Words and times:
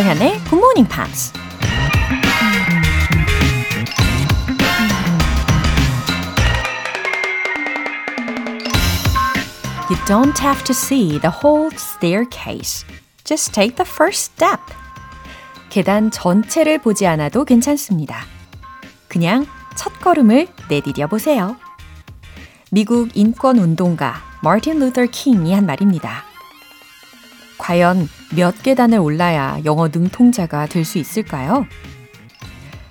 조정현의 0.00 0.38
Good 0.48 0.54
Morning 0.54 0.88
Pops. 0.88 1.32
You 9.90 9.98
don't 10.06 10.38
have 10.38 10.64
to 10.64 10.72
see 10.72 11.18
the 11.20 11.30
whole 11.30 11.70
staircase. 11.74 12.86
Just 13.24 13.52
take 13.52 13.76
the 13.76 13.86
first 13.86 14.32
step. 14.32 14.60
계단 15.68 16.10
전체를 16.10 16.78
보지 16.78 17.06
않아도 17.06 17.44
괜찮습니다. 17.44 18.24
그냥 19.08 19.44
첫 19.76 19.92
걸음을 20.00 20.48
내디뎌 20.68 21.08
보세요. 21.08 21.56
미국 22.70 23.10
인권 23.14 23.58
운동가 23.58 24.22
마틴 24.42 24.78
루터 24.78 25.06
킹이 25.06 25.52
한 25.52 25.66
말입니다. 25.66 26.29
과연 27.60 28.08
몇 28.34 28.62
계단을 28.62 28.98
올라야 28.98 29.58
영어 29.64 29.88
능통자가 29.88 30.66
될 30.66 30.84
수 30.84 30.98
있을까요? 30.98 31.66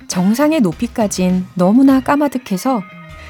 정상의 0.08 0.62
높이까진 0.62 1.46
너무나 1.56 2.00
까마득해서 2.00 2.82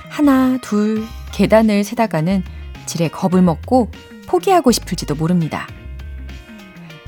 하나, 0.10 0.58
둘 0.62 1.04
계단을 1.32 1.84
세다가는 1.84 2.44
지레 2.86 3.08
겁을 3.08 3.42
먹고 3.42 3.90
포기하고 4.28 4.72
싶을지도 4.72 5.16
모릅니다. 5.16 5.68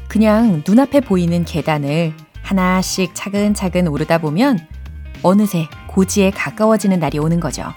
그냥 0.07 0.63
눈앞에 0.67 1.01
보이는 1.01 1.43
계단을 1.45 2.13
하나씩 2.41 3.11
차근차근 3.13 3.87
오르다 3.87 4.17
보면 4.17 4.59
어느새 5.23 5.67
고지에 5.87 6.31
가까워지는 6.31 6.99
날이 6.99 7.19
오는 7.19 7.39
거죠. 7.39 7.73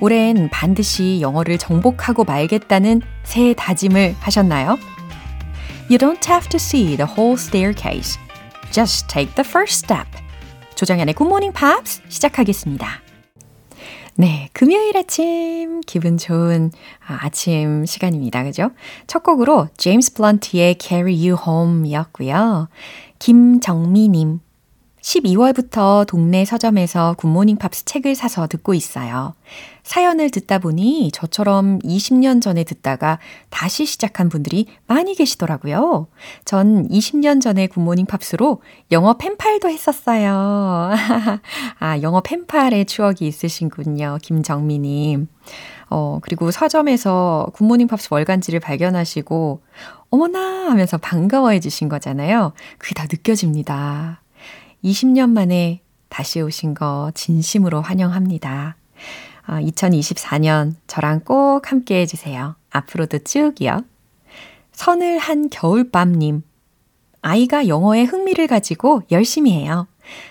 올해는 0.00 0.48
반드시 0.50 1.18
영어를 1.20 1.58
정복하고 1.58 2.24
말겠다는 2.24 3.02
새 3.24 3.54
다짐을 3.54 4.14
하셨나요? 4.20 4.78
You 5.90 5.96
don't 5.96 6.22
have 6.26 6.50
to 6.50 6.58
see 6.58 6.96
the 6.96 7.06
whole 7.06 7.38
staircase. 7.38 8.18
Just 8.70 9.08
take 9.08 9.34
the 9.34 9.42
first 9.42 9.86
step. 9.86 10.06
조정현의 10.74 11.14
Good 11.14 11.26
Morning 11.26 11.58
Pops 11.58 12.02
시작하겠습니다. 12.10 13.00
네, 14.16 14.50
금요일 14.52 14.98
아침 14.98 15.80
기분 15.80 16.18
좋은 16.18 16.72
아침 17.06 17.86
시간입니다. 17.86 18.44
그죠? 18.44 18.70
첫 19.06 19.22
곡으로 19.22 19.68
제임스 19.78 20.12
블런트의 20.12 20.76
Carry 20.78 21.14
You 21.14 21.38
Home이었고요. 21.42 22.68
김정미님 23.18 24.40
12월부터 25.00 26.06
동네 26.06 26.44
서점에서 26.44 27.14
굿모닝 27.16 27.56
팝스 27.56 27.86
책을 27.86 28.14
사서 28.14 28.46
듣고 28.46 28.74
있어요. 28.74 29.34
사연을 29.88 30.28
듣다 30.28 30.58
보니 30.58 31.12
저처럼 31.14 31.78
20년 31.78 32.42
전에 32.42 32.62
듣다가 32.62 33.18
다시 33.48 33.86
시작한 33.86 34.28
분들이 34.28 34.66
많이 34.86 35.14
계시더라고요. 35.14 36.08
전 36.44 36.86
20년 36.88 37.40
전에 37.40 37.68
굿모닝 37.68 38.04
팝스로 38.04 38.60
영어 38.92 39.16
펜팔도 39.16 39.70
했었어요. 39.70 40.90
아, 41.80 42.00
영어 42.02 42.20
펜팔의 42.20 42.84
추억이 42.84 43.20
있으신군요. 43.22 44.18
김정미님. 44.20 45.26
어, 45.88 46.18
그리고 46.20 46.50
서점에서 46.50 47.48
굿모닝 47.54 47.86
팝스 47.86 48.08
월간지를 48.10 48.60
발견하시고, 48.60 49.62
어머나 50.10 50.68
하면서 50.68 50.98
반가워해 50.98 51.60
주신 51.60 51.88
거잖아요. 51.88 52.52
그게 52.76 52.92
다 52.92 53.06
느껴집니다. 53.10 54.20
20년 54.84 55.30
만에 55.30 55.80
다시 56.10 56.42
오신 56.42 56.74
거 56.74 57.10
진심으로 57.14 57.80
환영합니다. 57.80 58.76
아, 59.48 59.62
2024년 59.62 60.74
저랑 60.86 61.20
꼭 61.20 61.72
함께 61.72 62.02
해주세요. 62.02 62.54
앞으로도 62.70 63.20
쭉이요. 63.20 63.80
선을 64.72 65.16
한 65.18 65.48
겨울밤님. 65.48 66.42
아이가 67.22 67.66
영어에 67.66 68.04
흥미를 68.04 68.46
가지고 68.46 69.02
열심히 69.10 69.52
해요. 69.52 69.88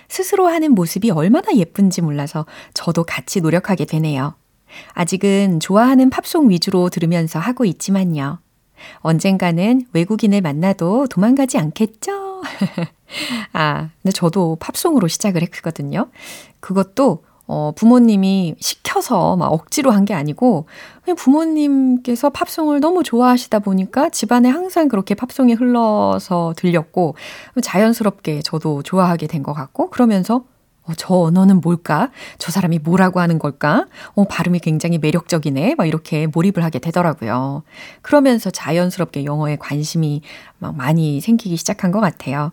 스스로 0.08 0.46
하는 0.46 0.72
모습이 0.72 1.10
얼마나 1.10 1.52
예쁜지 1.52 2.00
몰라서 2.00 2.46
저도 2.74 3.02
같이 3.02 3.40
노력하게 3.40 3.86
되네요. 3.86 4.34
아직은 4.92 5.58
좋아하는 5.58 6.10
팝송 6.10 6.50
위주로 6.50 6.88
들으면서 6.88 7.40
하고 7.40 7.64
있지만요. 7.64 8.38
언젠가는 8.98 9.84
외국인을 9.92 10.42
만나도 10.42 11.08
도망가지 11.08 11.58
않겠죠? 11.58 12.42
아, 13.52 13.88
근데 14.00 14.12
저도 14.12 14.56
팝송으로 14.60 15.08
시작을 15.08 15.42
했거든요. 15.42 16.08
그것도 16.60 17.24
어, 17.48 17.72
부모님이 17.74 18.54
시켜서 18.60 19.36
막 19.36 19.52
억지로 19.52 19.90
한 19.90 20.04
게 20.04 20.14
아니고, 20.14 20.66
그냥 21.04 21.16
부모님께서 21.16 22.30
팝송을 22.30 22.80
너무 22.80 23.02
좋아하시다 23.02 23.58
보니까 23.60 24.10
집안에 24.10 24.48
항상 24.48 24.88
그렇게 24.88 25.14
팝송이 25.14 25.54
흘러서 25.54 26.54
들렸고, 26.56 27.14
자연스럽게 27.62 28.42
저도 28.42 28.82
좋아하게 28.82 29.26
된 29.26 29.42
것 29.42 29.52
같고, 29.54 29.90
그러면서 29.90 30.44
어, 30.84 30.92
저 30.96 31.14
언어는 31.14 31.60
뭘까? 31.60 32.10
저 32.38 32.50
사람이 32.50 32.78
뭐라고 32.78 33.20
하는 33.20 33.38
걸까? 33.38 33.86
어, 34.14 34.24
발음이 34.24 34.60
굉장히 34.60 34.96
매력적이네. 34.98 35.74
막 35.76 35.86
이렇게 35.86 36.26
몰입을 36.26 36.64
하게 36.64 36.78
되더라고요. 36.78 37.62
그러면서 38.02 38.50
자연스럽게 38.50 39.24
영어에 39.26 39.56
관심이 39.56 40.22
막 40.58 40.74
많이 40.76 41.20
생기기 41.20 41.56
시작한 41.56 41.92
것 41.92 42.00
같아요. 42.00 42.52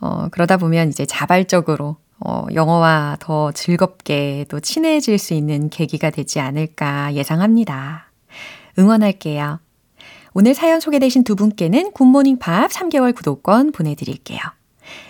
어, 0.00 0.28
그러다 0.30 0.56
보면 0.56 0.88
이제 0.88 1.04
자발적으로 1.04 1.96
어, 2.20 2.46
영어와 2.52 3.16
더 3.20 3.52
즐겁게 3.52 4.44
또 4.48 4.60
친해질 4.60 5.18
수 5.18 5.34
있는 5.34 5.70
계기가 5.70 6.10
되지 6.10 6.40
않을까 6.40 7.14
예상합니다. 7.14 8.10
응원할게요. 8.78 9.60
오늘 10.34 10.54
사연 10.54 10.80
소개되신 10.80 11.24
두 11.24 11.36
분께는 11.36 11.92
굿모닝 11.92 12.38
팝 12.38 12.70
3개월 12.70 13.14
구독권 13.14 13.72
보내드릴게요. 13.72 14.38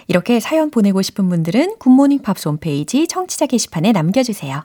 이렇게 0.06 0.40
사연 0.40 0.70
보내고 0.70 1.02
싶은 1.02 1.28
분들은 1.28 1.76
굿모닝 1.78 2.22
팝스 2.22 2.48
홈페이지 2.48 3.06
청취자 3.06 3.46
게시판에 3.46 3.92
남겨주세요. 3.92 4.64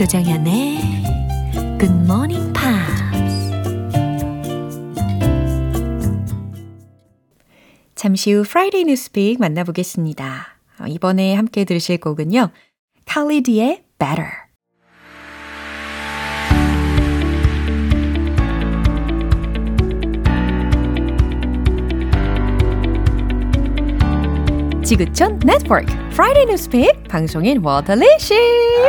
조정현의 0.00 0.78
Good 1.78 1.94
morning, 2.04 2.54
pops. 2.54 3.50
잠시 7.94 8.32
후 8.32 8.40
Friday 8.40 8.80
Newspeak 8.80 9.36
만나보겠습니다. 9.38 10.56
이번에 10.88 11.34
함께 11.34 11.66
들으실 11.66 12.00
곡은요. 12.00 12.48
칼리디의 13.04 13.84
Better. 13.98 14.30
지구촌 24.82 25.40
네트워크 25.40 25.99
Friday 26.13 26.45
Newspeak 26.45 27.07
방송인 27.09 27.61
워터리 27.63 28.05
씨. 28.19 28.33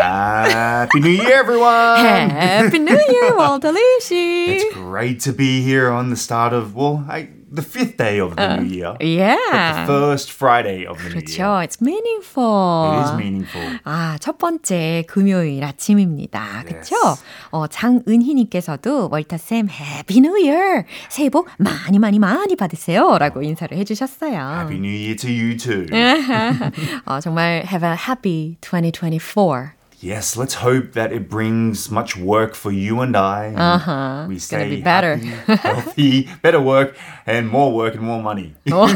Happy 0.00 1.00
New 1.00 1.10
Year, 1.10 1.40
everyone! 1.40 2.30
Happy 2.30 2.78
New 2.78 2.96
Year, 2.96 3.34
워터리 3.36 3.78
씨. 4.00 4.14
It's 4.56 4.74
great 4.74 5.20
to 5.24 5.32
be 5.32 5.60
here 5.60 5.90
on 5.90 6.10
the 6.10 6.16
start 6.16 6.52
of 6.52 6.74
well, 6.76 7.04
I, 7.08 7.28
the 7.53 7.61
fifth 7.61 7.97
day 7.97 8.19
of 8.19 8.35
the 8.35 8.57
new 8.57 8.69
year. 8.69 8.95
Yeah. 9.01 9.37
But 9.85 9.93
the 9.93 9.99
first 9.99 10.31
Friday 10.31 10.85
of 10.85 10.97
the 10.97 11.09
new 11.09 11.15
year. 11.15 11.21
그렇죠. 11.21 11.63
It's 11.63 11.81
meaningful. 11.81 12.93
It 12.93 13.03
is 13.03 13.13
meaningful. 13.17 13.79
아, 13.83 14.17
첫 14.19 14.37
번째 14.37 15.03
금요일 15.07 15.63
아침입니다. 15.63 16.63
그렇죠? 16.65 16.95
어, 17.51 17.67
장은희님께서도 17.67 19.09
월터쌤 19.11 19.69
해피 19.69 20.21
뉴 20.21 20.37
이어 20.39 20.83
새해 21.09 21.29
복 21.29 21.49
많이 21.57 21.99
많이 21.99 22.19
많이 22.19 22.55
받으세요 22.55 23.17
라고 23.17 23.41
인사를 23.41 23.77
해주셨어요. 23.77 24.31
Happy 24.33 24.77
New 24.77 24.91
Year 24.91 25.15
to 25.15 25.29
you 25.29 25.57
too. 25.57 25.85
어, 27.05 27.19
정말 27.19 27.63
have 27.67 27.87
a 27.87 27.95
happy 27.95 28.57
2024 28.61 29.80
Yes, 30.00 30.36
let's 30.36 30.56
hope 30.60 30.92
that 30.92 31.10
it 31.10 31.26
brings 31.30 31.90
much 31.90 32.18
work 32.18 32.54
for 32.54 32.70
you 32.70 33.00
and 33.00 33.16
I. 33.16 33.46
and 33.46 33.56
Uh-huh. 33.58 34.26
We 34.28 34.36
It's 34.36 34.46
gonna 34.50 34.64
stay 34.68 34.76
be 34.76 34.82
better. 34.82 35.16
happy, 35.16 35.56
healthy, 35.56 36.28
better 36.42 36.60
work, 36.60 36.94
and 37.26 37.48
more 37.48 37.72
work 37.72 37.94
and 37.96 38.04
more 38.04 38.20
money. 38.22 38.52
어, 38.70 38.86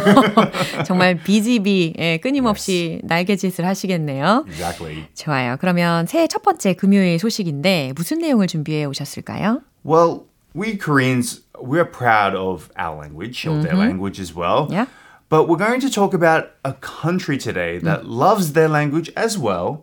정말 0.84 1.16
비지비 1.16 1.94
예, 1.98 2.18
끊임없이 2.18 3.00
날개짓을 3.04 3.64
하시겠네요. 3.64 4.44
exactly. 4.46 5.08
좋아요. 5.14 5.56
그러면 5.58 6.06
새해 6.06 6.26
첫 6.28 6.42
번째 6.42 6.74
금요일 6.74 7.18
소식인데 7.18 7.92
무슨 7.96 8.18
내용을 8.18 8.46
준비해 8.46 8.84
오셨을까요? 8.84 9.62
Well, 9.82 10.26
we 10.54 10.76
Koreans, 10.76 11.40
we're 11.58 11.86
proud 11.90 12.36
of 12.36 12.68
our 12.76 12.94
language, 13.00 13.46
of 13.48 13.62
their 13.62 13.74
language 13.74 14.20
as 14.20 14.34
well. 14.34 14.66
Mm-hmm. 14.68 14.74
Yeah. 14.74 14.86
But 15.30 15.48
we're 15.48 15.56
going 15.56 15.80
to 15.80 15.88
talk 15.90 16.12
about 16.12 16.50
a 16.64 16.74
country 16.74 17.38
today 17.38 17.78
that 17.78 18.04
loves 18.04 18.52
their 18.52 18.68
language 18.68 19.10
as 19.16 19.38
well, 19.38 19.80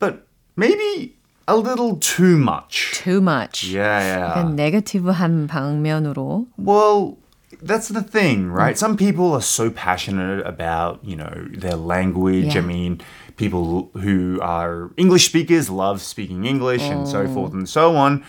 but 0.00 0.24
maybe 0.56 1.16
a 1.46 1.56
little 1.56 1.96
too 1.96 2.36
much. 2.36 2.92
Too 2.94 3.20
much. 3.20 3.64
Yeah, 3.64 4.00
yeah. 4.00 4.34
약간 4.34 4.54
네거티브한 4.56 5.48
방면으로. 5.48 6.46
Well, 6.58 7.16
that's 7.62 7.88
the 7.88 8.02
thing, 8.02 8.50
right? 8.50 8.76
Some 8.76 8.96
people 8.96 9.32
are 9.32 9.42
so 9.42 9.70
passionate 9.70 10.46
about, 10.46 11.00
you 11.02 11.16
know, 11.16 11.48
their 11.52 11.76
language. 11.76 12.54
Yeah. 12.54 12.60
I 12.60 12.64
mean, 12.64 13.00
people 13.36 13.90
who 13.94 14.38
are 14.42 14.90
English 14.96 15.26
speakers 15.26 15.70
love 15.70 16.02
speaking 16.02 16.44
English 16.44 16.82
and 16.82 17.08
so 17.08 17.26
forth 17.26 17.54
and 17.54 17.68
so 17.68 17.96
on. 17.96 18.22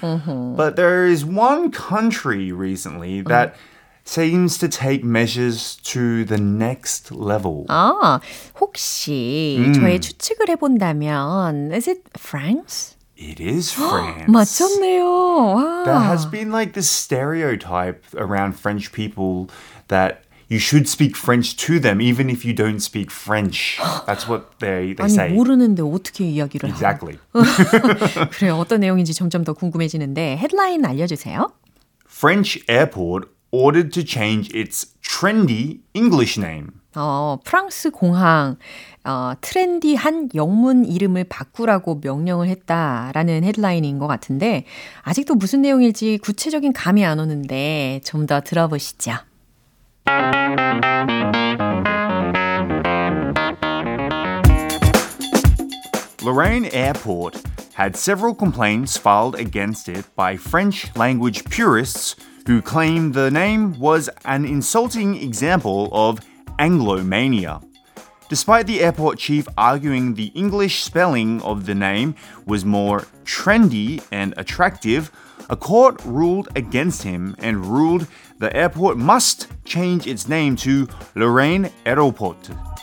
But 0.56 0.78
there 0.78 1.06
is 1.06 1.26
one 1.26 1.72
country 1.72 2.52
recently 2.52 3.22
that 3.22 3.56
seems 4.06 4.58
to 4.58 4.68
take 4.68 5.04
measures 5.04 5.78
to 5.84 6.26
the 6.26 6.40
next 6.42 7.12
level. 7.12 7.66
아, 7.70 8.20
혹시 8.60 9.72
저의 9.76 10.00
추측을 10.02 10.50
해본다면 10.50 11.72
is 11.72 11.90
it 11.90 12.02
France? 12.18 12.96
It 13.18 13.40
is 13.44 13.72
France. 13.74 14.26
맞췄네요. 14.32 15.06
와. 15.06 15.84
There 15.84 16.00
has 16.10 16.26
been 16.30 16.52
like 16.52 16.74
this 16.74 16.90
stereotype 16.90 18.02
around 18.16 18.56
French 18.58 18.92
people 18.92 19.50
that 19.90 20.24
you 20.48 20.58
should 20.58 20.88
speak 20.88 21.16
French 21.16 21.56
to 21.58 21.80
them 21.80 22.02
even 22.02 22.30
if 22.30 22.44
you 22.44 22.54
don't 22.56 22.80
speak 22.82 23.12
French. 23.12 23.78
That's 24.08 24.26
what 24.28 24.58
they, 24.60 24.94
they 24.94 25.04
아니 25.06 25.12
say. 25.14 25.30
모르는데 25.36 25.84
어떻게 25.84 26.26
이야기를 26.26 26.72
하고 26.72 26.74
Exactly. 26.74 27.20
그래요. 28.32 28.56
어떤 28.58 28.80
내용인지 28.80 29.14
점점 29.14 29.44
더 29.44 29.54
궁금해지는데 29.54 30.38
헤드라인 30.38 30.86
알려주세요. 30.86 31.52
French 32.08 32.64
airport 32.70 33.28
ordered 33.55 33.93
to 33.93 34.03
change 34.05 34.51
its 34.55 34.87
trendy 35.03 35.81
English 35.95 36.41
name. 36.41 36.69
어, 36.97 37.39
프랑스 37.45 37.91
공항 37.91 38.57
어, 39.05 39.33
트렌디한 39.41 40.31
영문 40.35 40.85
이름을 40.85 41.25
바꾸라고 41.25 42.01
명령을 42.03 42.49
했다라는 42.49 43.45
헤드라인인 43.45 43.99
것 43.99 44.07
같은데 44.07 44.65
아직도 45.03 45.35
무슨 45.35 45.63
내용일지 45.63 46.19
구체적인 46.19 46.73
감이 46.73 47.05
안 47.05 47.19
오는데 47.21 48.01
좀 48.05 48.27
더 48.27 48.41
들어보시죠. 48.41 49.13
Lorraine 56.25 56.65
Airport 56.73 57.43
had 57.75 57.95
several 57.95 58.35
complaints 58.35 58.97
filed 58.97 59.35
against 59.35 59.91
it 59.91 60.07
by 60.17 60.39
French 60.39 60.97
language 60.97 61.45
purists 61.45 62.17
who 62.47 62.63
claimed 62.63 63.13
the 63.13 63.31
name 63.31 63.79
was 63.79 64.09
an 64.25 64.47
insulting 64.47 65.17
example 65.17 65.91
of 65.93 66.21
Anglomania. 66.59 67.63
Despite 68.31 68.67
the 68.67 68.81
airport 68.81 69.19
chief 69.19 69.47
arguing 69.59 70.15
the 70.15 70.33
English 70.35 70.83
spelling 70.83 71.43
of 71.43 71.67
the 71.67 71.75
name 71.75 72.15
was 72.47 72.65
more 72.65 73.01
trendy 73.27 74.03
and 74.11 74.33
attractive, 74.39 75.13
a 75.51 75.57
court 75.57 76.01
ruled 76.07 76.49
against 76.57 77.03
him 77.03 77.37
and 77.39 77.67
ruled 77.67 78.07
the 78.39 78.57
airport 78.57 78.97
must 78.97 79.49
change 79.67 80.07
its 80.07 80.27
name 80.27 80.57
to 80.57 80.89
Lorraine 81.15 81.71
Aéroport. 81.85 82.74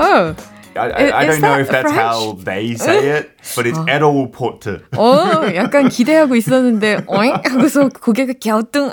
어, 0.00 0.34
I, 0.76 0.88
I, 0.92 1.12
I- 1.12 1.26
don't 1.26 1.40
know 1.40 1.58
if 1.60 1.68
that's 1.68 1.90
French? 1.90 1.98
how 1.98 2.36
they 2.44 2.72
say 2.74 3.18
it, 3.18 3.30
but 3.56 3.66
it's 3.66 3.78
Aéroport. 3.88 4.80
어, 4.96 5.54
약간 5.56 5.88
기대하고 5.88 6.36
있었는데, 6.36 7.02
어잉? 7.06 7.34
하고서 7.44 7.88
고개가 7.88 8.34
갸우뚱 8.42 8.90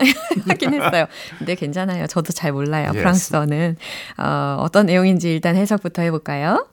하긴 0.50 0.74
했어요. 0.74 1.06
근데 1.38 1.54
괜찮아요. 1.56 2.08
저도 2.08 2.34
잘 2.34 2.52
몰라요. 2.52 2.86
Yes. 2.88 2.98
프랑스어는. 2.98 3.78
어, 4.18 4.58
어떤 4.62 4.88
내용인지 4.88 5.32
일단 5.32 5.56
해석부터 5.56 6.02
해볼까요? 6.02 6.68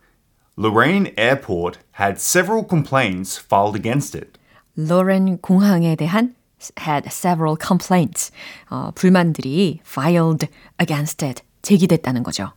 Lorraine 0.58 1.12
Airport 1.18 1.78
had 2.00 2.16
several 2.18 2.64
complaints 2.66 3.38
filed 3.38 3.76
against 3.76 4.16
it. 4.16 4.38
로렌 4.76 5.36
공항에 5.38 5.96
대한 5.96 6.34
had 6.80 7.06
several 7.08 7.56
complaints. 7.60 8.32
어, 8.70 8.90
불만들이 8.94 9.80
filed 9.86 10.46
against 10.80 11.22
it. 11.24 11.42
제기됐다는 11.62 12.22
거죠. 12.22 12.52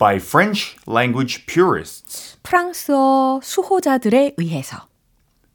By 0.00 0.16
French 0.16 0.76
language 0.88 1.44
purists 1.46 2.38
프랑스어 2.42 3.40
수호자들에 3.42 4.34
의해서. 4.38 4.88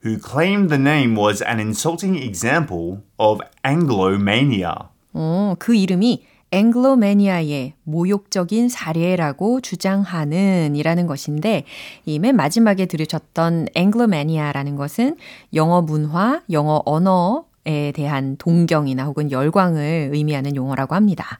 who 0.05 0.19
claimed 0.19 0.69
the 0.69 0.79
name 0.79 1.17
was 1.17 1.41
an 1.43 1.59
insulting 1.59 2.15
example 2.15 2.99
of 3.17 3.41
Anglomania. 3.65 4.75
어, 5.13 5.55
그 5.57 5.73
이름이 5.73 6.23
앵글로매니아의 6.51 7.73
모욕적인 7.83 8.69
사례라고 8.69 9.61
주장하는 9.61 10.75
이라는 10.75 11.07
것인데 11.07 11.63
이 12.05 12.19
맨 12.19 12.35
마지막에 12.35 12.85
들으셨던 12.85 13.69
앵글로매니아라는 13.73 14.75
것은 14.75 15.17
영어 15.55 15.81
문화, 15.81 16.41
영어 16.51 16.83
언어에 16.85 17.91
대한 17.95 18.37
동경이나 18.37 19.05
혹은 19.05 19.31
열광을 19.31 20.11
의미하는 20.13 20.55
용어라고 20.55 20.93
합니다. 20.93 21.39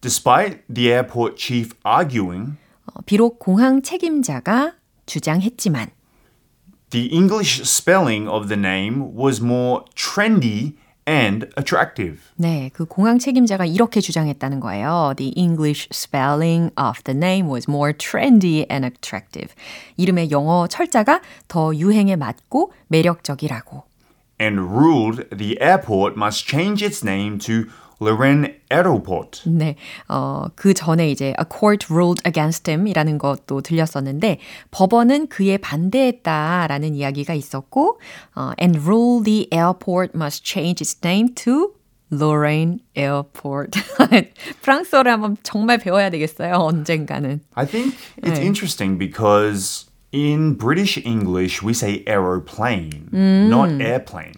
Despite 0.00 0.60
the 0.72 0.90
airport 0.92 1.36
chief 1.36 1.72
arguing, 1.84 2.56
어, 2.86 3.00
비록 3.06 3.38
공항 3.38 3.82
책임자가 3.82 4.74
주장했지만 5.06 5.90
the 6.90 7.08
English 7.12 7.62
spelling 7.62 8.28
of 8.28 8.48
the 8.48 8.58
name 8.58 9.14
was 9.16 9.42
more 9.42 9.84
trendy 9.96 10.74
and 11.08 11.48
attractive. 11.58 12.20
네, 12.36 12.70
그 12.72 12.84
공항 12.84 13.18
책임자가 13.18 13.64
이렇게 13.66 14.00
주장했다는 14.00 14.60
거예요. 14.60 15.14
The 15.16 15.32
English 15.36 15.88
spelling 15.92 16.72
of 16.78 17.02
the 17.04 17.16
name 17.16 17.48
was 17.50 17.68
more 17.68 17.92
trendy 17.92 18.66
and 18.70 18.86
attractive. 18.86 19.54
이름의 19.96 20.30
영어 20.30 20.66
철자가 20.66 21.20
더 21.48 21.74
유행에 21.74 22.16
맞고 22.16 22.72
매력적이라고. 22.88 23.84
and 24.40 24.58
ruled 24.60 25.28
the 25.30 25.56
airport 25.60 26.16
must 26.16 26.44
change 26.44 26.82
its 26.82 27.04
name 27.04 27.38
to 27.38 27.70
Lorraine 28.01 28.55
Aéroport. 28.71 29.49
네, 29.49 29.75
어, 30.07 30.45
그 30.55 30.73
전에 30.73 31.09
이제 31.11 31.33
a 31.39 31.45
court 31.49 31.87
ruled 31.91 32.21
against 32.25 32.69
him 32.69 32.87
이라는 32.87 33.17
것도 33.17 33.61
들렸었는데 33.61 34.39
법원은 34.71 35.27
그에 35.27 35.57
반대했다라는 35.57 36.95
이야기가 36.95 37.33
있었고 37.33 37.99
어, 38.35 38.51
and 38.61 38.79
ruled 38.79 39.25
the 39.25 39.47
airport 39.53 40.11
must 40.15 40.43
change 40.45 40.81
its 40.81 40.97
name 41.03 41.33
to 41.35 41.73
Lorraine 42.11 42.79
Airport. 42.97 43.79
프랑스어를 44.61 45.11
한번 45.11 45.37
정말 45.43 45.77
배워야 45.77 46.09
되겠어요. 46.09 46.55
언젠가는. 46.55 47.41
I 47.53 47.67
think 47.67 47.95
it's 48.23 48.39
네. 48.39 48.45
interesting 48.45 48.97
because 48.97 49.88
in 50.11 50.55
British 50.55 50.97
English 51.05 51.61
we 51.61 51.73
say 51.73 52.03
aeroplane, 52.07 53.09
not 53.11 53.69
airplane. 53.81 54.35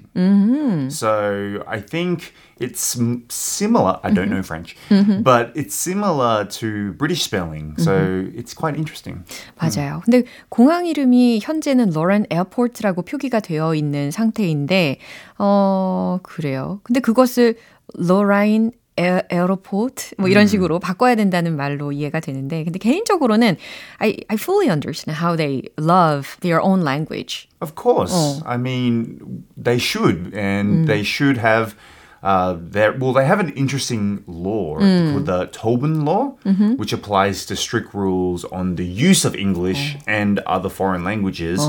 So 0.90 1.64
I 1.66 1.80
think 1.80 2.34
it's 2.60 3.00
similar. 3.30 4.00
I 4.04 4.12
don't 4.12 4.30
know 4.30 4.44
French, 4.44 4.76
but 5.24 5.52
it's 5.56 5.74
similar 5.74 6.46
to 6.60 6.92
British 6.94 7.24
spelling. 7.24 7.76
So 7.78 8.28
it's 8.36 8.54
quite 8.54 8.76
interesting. 8.76 9.24
맞아요. 9.58 10.02
근데 10.04 10.24
공항 10.50 10.86
이름이 10.86 11.40
현재는 11.42 11.92
로렌 11.92 12.26
에어포트라고 12.30 13.04
표기가 13.04 13.40
되어 13.40 13.74
있는 13.74 14.12
상태인데, 14.12 14.98
어, 15.38 16.20
그래요. 16.24 16.82
근데 16.84 17.00
그것을 17.00 17.56
로라인 17.96 18.72
에어, 18.99 19.21
에어로포트 19.29 20.15
뭐 20.17 20.29
이런 20.29 20.47
식으로 20.47 20.79
바꿔야 20.79 21.15
된다는 21.15 21.55
말로 21.55 21.93
이해가 21.93 22.21
되는데 22.21 22.65
근데 22.65 22.79
개인적으로는 22.79 23.57
I, 23.99 24.17
I 24.29 24.37
fully 24.37 24.71
understand 24.71 25.23
how 25.23 25.37
they 25.37 25.65
love 25.79 26.39
their 26.41 26.63
own 26.63 26.81
language. 26.83 27.47
Of 27.61 27.75
course. 27.75 28.41
I 28.47 28.57
mean, 28.57 29.45
they 29.57 29.79
should, 29.79 30.33
and 30.35 30.87
they 30.89 31.03
should 31.03 31.39
have. 31.39 31.75
Uh, 32.23 32.57
their, 32.59 32.93
well, 32.93 33.13
they 33.13 33.25
have 33.27 33.39
an 33.39 33.51
interesting 33.51 34.25
law 34.27 34.79
called 34.79 35.27
the 35.27 35.47
Tobin 35.53 36.05
Law, 36.05 36.35
which 36.77 36.93
applies 36.93 37.47
to 37.47 37.55
strict 37.55 37.95
rules 37.95 38.45
on 38.51 38.75
the 38.75 38.85
use 38.85 39.25
of 39.25 39.37
English 39.37 39.97
and 40.09 40.41
other 40.41 40.69
foreign 40.69 41.05
languages 41.05 41.61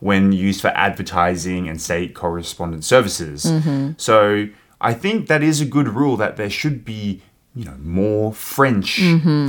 when 0.00 0.32
used 0.32 0.60
for 0.60 0.68
advertising 0.74 1.66
and 1.66 1.80
state 1.80 2.14
correspondence 2.14 2.86
services. 2.86 3.50
So 3.96 4.48
I 4.79 4.93
think 4.93 5.27
that 5.27 5.41
is 5.43 5.59
a 5.61 5.65
good 5.65 5.87
rule 5.87 6.17
that 6.17 6.37
there 6.37 6.49
should 6.49 6.85
be 6.85 7.21
you 7.55 7.65
know, 7.65 7.75
more 7.81 8.31
French 8.33 8.99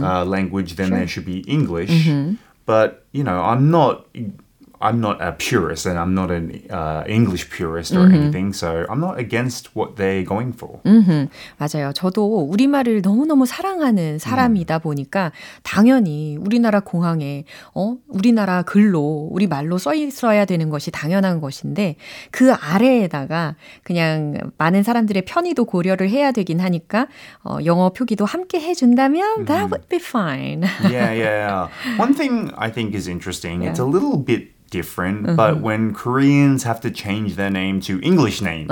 uh, 0.03 0.25
language 0.25 0.77
than 0.77 0.91
there 0.91 1.07
should 1.07 1.27
be 1.27 1.41
English. 1.41 1.91
But 2.65 3.05
you 3.13 3.23
know, 3.25 3.43
I'm 3.43 3.71
not. 3.71 4.07
I'm 4.81 5.01
not 5.01 5.21
a 5.21 5.33
purist, 5.33 5.87
and 5.87 5.99
I'm 5.99 6.15
not 6.15 6.31
an 6.31 6.63
uh, 6.71 7.03
English 7.09 7.51
purist 7.51 7.93
or 7.95 8.07
anything. 8.07 8.53
So 8.53 8.87
I'm 8.89 9.01
not 9.01 9.19
against 9.19 9.75
what 9.75 9.97
they're 9.97 10.25
going 10.25 10.53
for. 10.53 10.81
맞아요. 11.59 11.93
저도 11.93 12.49
우리말을 12.49 13.03
너무너무 13.03 13.47
사랑하는 13.47 14.19
사람이다 14.19 14.79
보니까 14.79 15.33
당연히 15.63 16.37
우리나라 16.39 16.81
공항에 16.81 17.45
어 17.75 17.97
우리나라 18.07 18.63
글로 18.63 19.29
우리 19.33 19.47
말로 19.47 19.79
써 19.79 19.95
있어야 19.95 20.45
되는 20.45 20.71
것이 20.71 20.91
당연한 20.91 21.41
것인데 21.41 21.97
그 22.31 22.53
아래에다가 22.53 23.57
그냥 23.83 24.53
많은 24.59 24.83
사람들의 24.83 25.25
편의도 25.25 25.65
고려를 25.65 26.09
해야 26.09 26.31
되긴 26.31 26.61
하니까 26.61 27.09
어 27.43 27.59
영어 27.65 27.91
표기도 27.91 28.25
함께 28.25 28.61
해 28.61 28.75
준다면 28.75 29.47
that 29.47 29.65
would 29.71 29.89
be 29.89 29.99
fine. 29.99 30.63
yeah, 30.85 31.13
yeah. 31.13 31.69
One 31.99 32.15
thing 32.15 32.53
I 32.57 32.71
think 32.71 32.95
is 32.95 33.09
interesting, 33.09 33.63
it's 33.63 33.81
a 33.81 33.85
little 33.85 34.17
bit 34.17 34.53
different, 34.70 35.36
but 35.36 35.62
when 35.62 35.94
Koreans 35.94 36.64
have 36.64 36.82
to 36.82 36.90
change 36.90 37.36
their 37.36 37.52
name 37.52 37.80
to 37.82 38.00
English 38.02 38.42
names, 38.42 38.72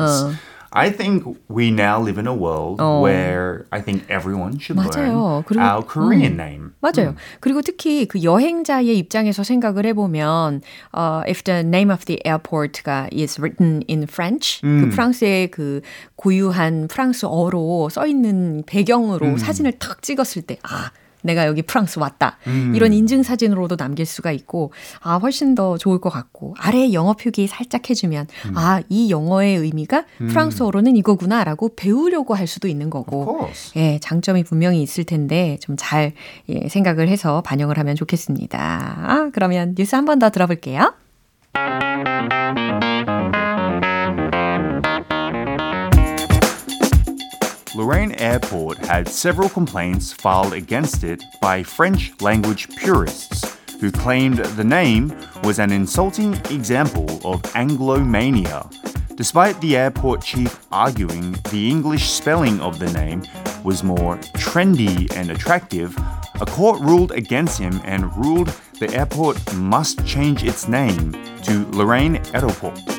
I 0.73 0.89
think 0.89 1.25
we 1.49 1.69
now 1.69 1.99
live 2.01 2.17
in 2.17 2.25
a 2.27 2.33
world 2.33 2.79
where 2.79 3.65
I 3.73 3.81
think 3.83 4.05
everyone 4.09 4.57
should 4.57 4.77
맞아요. 4.79 5.43
learn 5.43 5.43
그리고- 5.43 5.59
our 5.61 5.83
Korean 5.85 6.37
name. 6.39 6.71
맞아요. 6.81 7.15
그리고 7.41 7.61
특히 7.61 8.07
그 8.07 8.23
여행자의 8.23 8.97
입장에서 8.97 9.43
생각을 9.43 9.85
해보면, 9.87 10.61
어, 10.93 11.21
if 11.27 11.43
the 11.43 11.59
name 11.59 11.91
of 11.91 12.05
the 12.05 12.19
airport가 12.25 13.09
is 13.11 13.37
written 13.39 13.83
in 13.89 14.03
French, 14.03 14.61
그 14.61 14.89
프랑스의 14.89 15.51
그 15.51 15.81
고유한 16.15 16.87
프랑스어로 16.87 17.89
써 17.89 18.07
있는 18.07 18.63
배경으로 18.65 19.37
사진을 19.37 19.73
탁 19.73 20.01
찍었을 20.01 20.43
때, 20.43 20.57
아, 20.63 20.91
내가 21.22 21.46
여기 21.46 21.62
프랑스 21.62 21.98
왔다. 21.98 22.36
이런 22.74 22.92
인증 22.92 23.22
사진으로도 23.22 23.76
남길 23.76 24.06
수가 24.06 24.30
있고, 24.32 24.72
아, 25.00 25.16
훨씬 25.16 25.54
더 25.54 25.76
좋을 25.78 26.00
것 26.00 26.10
같고, 26.10 26.54
아래에 26.58 26.92
영어 26.92 27.14
표기 27.14 27.46
살짝 27.46 27.88
해주면, 27.90 28.26
아, 28.54 28.82
이 28.88 29.10
영어의 29.10 29.56
의미가 29.56 30.04
프랑스어로는 30.18 30.96
이거구나 30.96 31.44
라고 31.44 31.70
배우려고 31.74 32.34
할 32.34 32.46
수도 32.46 32.68
있는 32.68 32.90
거고. 32.90 33.48
예, 33.76 33.98
장점이 34.00 34.44
분명히 34.44 34.82
있을 34.82 35.04
텐데 35.04 35.58
좀 35.60 35.76
잘 35.76 36.12
예, 36.48 36.68
생각을 36.68 37.08
해서 37.08 37.42
반영을 37.42 37.78
하면 37.78 37.94
좋겠습니다. 37.96 38.58
아, 38.58 39.30
그러면 39.32 39.74
뉴스 39.76 39.94
한 39.94 40.04
번 40.06 40.18
더 40.18 40.30
들어볼게요. 40.30 40.94
Lorraine 47.86 48.16
Airport 48.18 48.78
had 48.78 49.06
several 49.06 49.48
complaints 49.48 50.12
filed 50.12 50.52
against 50.52 51.04
it 51.04 51.22
by 51.40 51.62
French 51.62 52.20
language 52.20 52.68
purists 52.70 53.56
who 53.80 53.92
claimed 53.92 54.38
the 54.38 54.64
name 54.64 55.16
was 55.44 55.60
an 55.60 55.70
insulting 55.70 56.34
example 56.50 57.04
of 57.24 57.40
Anglomania. 57.54 58.68
Despite 59.14 59.60
the 59.60 59.76
airport 59.76 60.24
chief 60.24 60.66
arguing 60.72 61.36
the 61.52 61.70
English 61.70 62.10
spelling 62.10 62.58
of 62.58 62.80
the 62.80 62.92
name 62.92 63.22
was 63.62 63.84
more 63.84 64.16
trendy 64.34 65.08
and 65.14 65.30
attractive, 65.30 65.96
a 66.40 66.46
court 66.46 66.80
ruled 66.80 67.12
against 67.12 67.56
him 67.56 67.80
and 67.84 68.12
ruled 68.16 68.52
the 68.80 68.92
airport 68.96 69.54
must 69.54 70.04
change 70.04 70.42
its 70.42 70.66
name 70.66 71.12
to 71.44 71.64
Lorraine 71.70 72.16
Aeroport. 72.34 72.95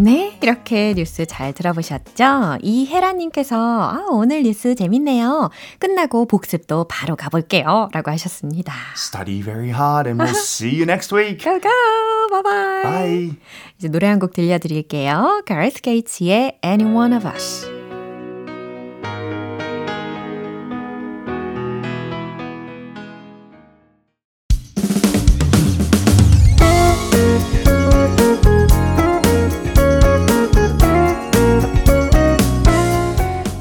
네, 0.00 0.38
이렇게 0.42 0.94
뉴스 0.94 1.26
잘 1.26 1.52
들어보셨죠? 1.52 2.58
이혜라님께서 2.62 3.56
아, 3.56 4.06
오늘 4.10 4.44
뉴스 4.44 4.76
재밌네요. 4.76 5.50
끝나고 5.80 6.26
복습도 6.26 6.86
바로 6.88 7.16
가볼게요. 7.16 7.88
라고 7.92 8.10
하셨습니다. 8.12 8.72
Study 8.96 9.42
very 9.42 9.70
hard 9.70 10.08
and 10.08 10.22
we'll 10.22 10.30
see 10.38 10.70
you 10.70 10.84
next 10.84 11.12
week. 11.12 11.38
Go, 11.42 11.58
go! 11.58 11.68
바이바이! 12.30 12.82
Bye. 12.84 13.36
이제 13.78 13.88
노래 13.88 14.06
한 14.06 14.20
곡 14.20 14.32
들려드릴게요. 14.34 15.42
Gareth 15.46 15.82
Gates의 15.82 16.58
Any 16.64 16.84
One 16.94 17.14
of 17.16 17.26
Us. 17.26 17.77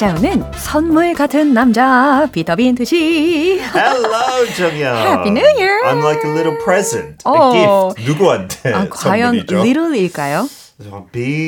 찾아오는 0.00 0.42
선물 0.54 1.12
같은 1.12 1.52
남자 1.52 2.26
비터빈트 2.32 2.86
씨. 2.86 3.60
Hello, 3.60 4.46
정연. 4.56 4.96
Happy 4.96 5.28
New 5.28 5.44
Year. 5.58 5.82
I'm 5.84 6.02
like 6.02 6.24
a 6.24 6.32
little 6.32 6.56
present, 6.64 7.18
어. 7.26 7.52
a 7.52 7.94
gift. 7.98 8.10
누구한테 8.10 8.72
아, 8.72 8.88
과연 8.88 9.44
선물이죠? 9.44 9.58
little일까요? 9.58 10.48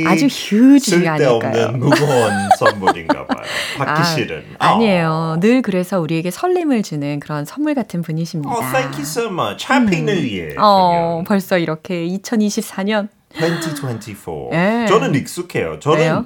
아주 0.06 0.26
huge가 0.26 1.14
아닐까요? 1.14 1.40
쓸데없는 1.40 1.78
무거운 1.78 2.30
선물인가 2.58 3.26
봐요. 3.26 3.42
받기 3.78 4.00
아, 4.02 4.04
싫은. 4.04 4.44
아니에요. 4.58 5.38
늘 5.40 5.62
그래서 5.62 5.98
우리에게 5.98 6.30
설렘을 6.30 6.82
주는 6.82 7.20
그런 7.20 7.46
선물 7.46 7.74
같은 7.74 8.02
분이십니다. 8.02 8.52
Oh, 8.52 8.62
thank 8.70 8.96
you 8.96 9.04
so 9.06 9.30
much. 9.30 9.64
Happy 9.66 10.00
New 10.02 10.14
Year. 10.14 10.56
어. 10.58 11.24
벌써 11.26 11.56
이렇게 11.56 12.06
2024년 12.06 13.08
2024. 13.34 14.32
예. 14.52 14.86
저는 14.90 15.14
익숙해요. 15.14 15.80
저는 15.80 15.98
왜요? 15.98 16.24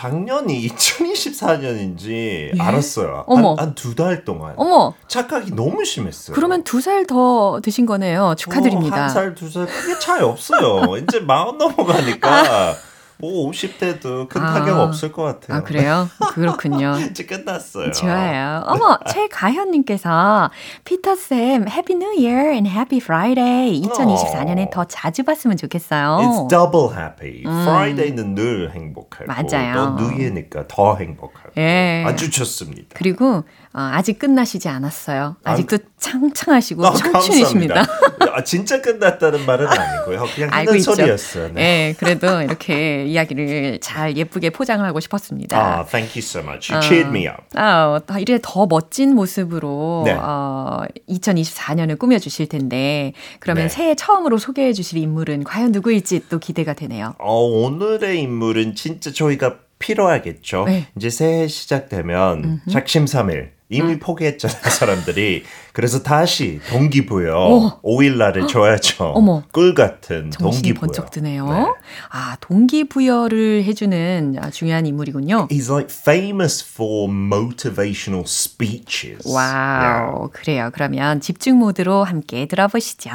작년이 0.00 0.68
2024년인지 0.76 2.60
알았어요. 2.60 3.24
어머. 3.26 3.54
한두달 3.54 4.26
동안. 4.26 4.52
어머, 4.56 4.92
착각이 5.08 5.52
너무 5.54 5.84
심했어요. 5.86 6.34
그러면 6.34 6.62
두 6.64 6.80
살 6.82 7.06
더 7.06 7.60
드신 7.62 7.86
거네요. 7.86 8.34
축하드립니다. 8.36 9.04
한 9.04 9.08
살, 9.08 9.34
두 9.34 9.48
살 9.50 9.64
크게 9.66 9.98
차이 9.98 10.20
없어요. 10.22 10.96
이제 10.98 11.20
마흔 11.20 11.56
넘어가니까 11.56 12.74
뭐 13.18 13.50
50대도 13.50 14.28
큰 14.28 14.42
아. 14.42 14.54
타격 14.54 14.78
없을 14.78 15.12
것 15.12 15.22
같아요. 15.22 15.58
아, 15.58 15.62
그래요? 15.62 16.08
그렇군요. 16.32 16.96
이제 16.98 17.24
끝났어요. 17.24 17.92
좋아요. 17.92 18.62
어머, 18.66 18.98
최가현님께서 19.08 20.50
피터쌤, 20.84 21.68
Happy 21.68 21.94
New 21.94 22.14
Year 22.14 22.52
and 22.52 22.68
Happy 22.68 23.00
Friday 23.00 23.82
2024년에 23.82 24.66
어. 24.66 24.70
더 24.70 24.84
자주 24.84 25.24
봤으면 25.24 25.56
좋겠어요. 25.56 26.18
It's 26.20 26.48
double 26.50 26.88
happy. 26.96 27.40
Friday는 27.40 28.34
늘 28.34 28.72
행복하고 28.72 29.24
음. 29.24 29.26
맞아요. 29.26 29.96
또 29.96 30.04
New 30.04 30.12
Year니까 30.14 30.64
더 30.68 30.96
행복하고 30.96 31.52
예. 31.56 32.04
아주 32.06 32.30
좋습니다. 32.30 32.88
그리고 32.94 33.44
어, 33.76 33.90
아직 33.92 34.18
끝나시지 34.18 34.70
않았어요. 34.70 35.36
아직도 35.44 35.76
창창하시고 35.98 36.86
아, 36.86 36.94
청춘이십니다. 36.94 37.84
아, 38.32 38.42
진짜 38.42 38.80
끝났다는 38.80 39.44
말은 39.44 39.66
아니고요. 39.68 40.24
그냥 40.34 40.48
알고 40.54 40.76
있죠. 40.76 40.94
소리였어요. 40.94 41.52
네. 41.52 41.60
예, 41.60 41.94
그래도 41.98 42.40
이렇게 42.40 43.04
이야기를 43.04 43.80
잘 43.82 44.16
예쁘게 44.16 44.48
포장하고 44.48 44.98
싶었습니다. 45.00 45.58
아, 45.58 45.84
thank 45.84 46.12
you 46.18 46.24
so 46.24 46.40
much. 46.40 46.72
You 46.72 46.82
cheered 46.82 47.10
me 47.10 47.26
up. 47.26 47.42
아, 47.54 48.00
이래 48.18 48.38
더 48.40 48.66
멋진 48.66 49.14
모습으로 49.14 50.04
네. 50.06 50.16
어, 50.18 50.84
2024년을 51.10 51.98
꾸며주실 51.98 52.48
텐데 52.48 53.12
그러면 53.40 53.64
네. 53.64 53.68
새해 53.68 53.94
처음으로 53.94 54.38
소개해 54.38 54.72
주실 54.72 54.96
인물은 55.00 55.44
과연 55.44 55.72
누구일지 55.72 56.22
또 56.30 56.38
기대가 56.38 56.72
되네요. 56.72 57.14
어, 57.18 57.42
오늘의 57.42 58.20
인물은 58.22 58.74
진짜 58.74 59.12
저희가 59.12 59.56
필요하겠죠. 59.78 60.64
네. 60.64 60.86
이제 60.96 61.10
새해 61.10 61.46
시작되면 61.46 62.62
작심삼일 62.72 63.55
이미 63.68 63.98
포기했잖아요, 63.98 64.62
사람들이. 64.70 65.42
그래서 65.72 66.02
다시 66.02 66.60
동기부여. 66.70 67.80
5일 67.82 68.16
날을 68.16 68.46
줘야죠. 68.46 69.04
어머. 69.06 69.42
꿀 69.52 69.74
같은 69.74 70.30
동기부여. 70.30 70.80
번쩍 70.80 71.10
드네요. 71.10 71.48
네. 71.48 71.66
아, 72.10 72.36
동기부여를 72.40 73.64
해 73.64 73.74
주는 73.74 74.36
아, 74.40 74.50
중요한 74.50 74.86
인물이군요. 74.86 75.48
He's 75.50 75.68
like 75.72 75.88
famous 75.92 76.64
for 76.64 77.10
motivational 77.12 78.24
speeches. 78.24 79.28
Wow, 79.28 80.30
그래요. 80.32 80.70
그러면 80.72 81.20
집중 81.20 81.58
모드로 81.58 82.04
함께 82.04 82.46
들어보시죠. 82.46 83.10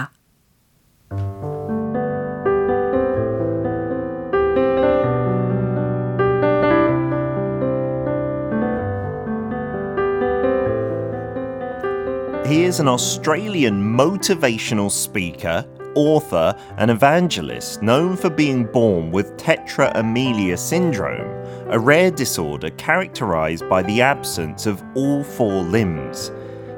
He 12.52 12.64
is 12.64 12.82
an 12.82 12.90
Australian 12.90 13.82
motivational 13.82 14.92
speaker, 14.92 15.66
author, 15.96 16.54
and 16.76 16.92
evangelist 16.92 17.82
known 17.82 18.18
for 18.18 18.30
being 18.30 18.66
born 18.66 19.10
with 19.10 19.38
tetra 19.38 19.90
amelia 19.96 20.58
syndrome, 20.58 21.30
a 21.72 21.80
rare 21.80 22.12
disorder 22.12 22.70
characterized 22.72 23.70
by 23.70 23.82
the 23.84 24.02
absence 24.02 24.66
of 24.66 24.84
all 24.96 25.24
four 25.24 25.64
limbs. 25.64 26.30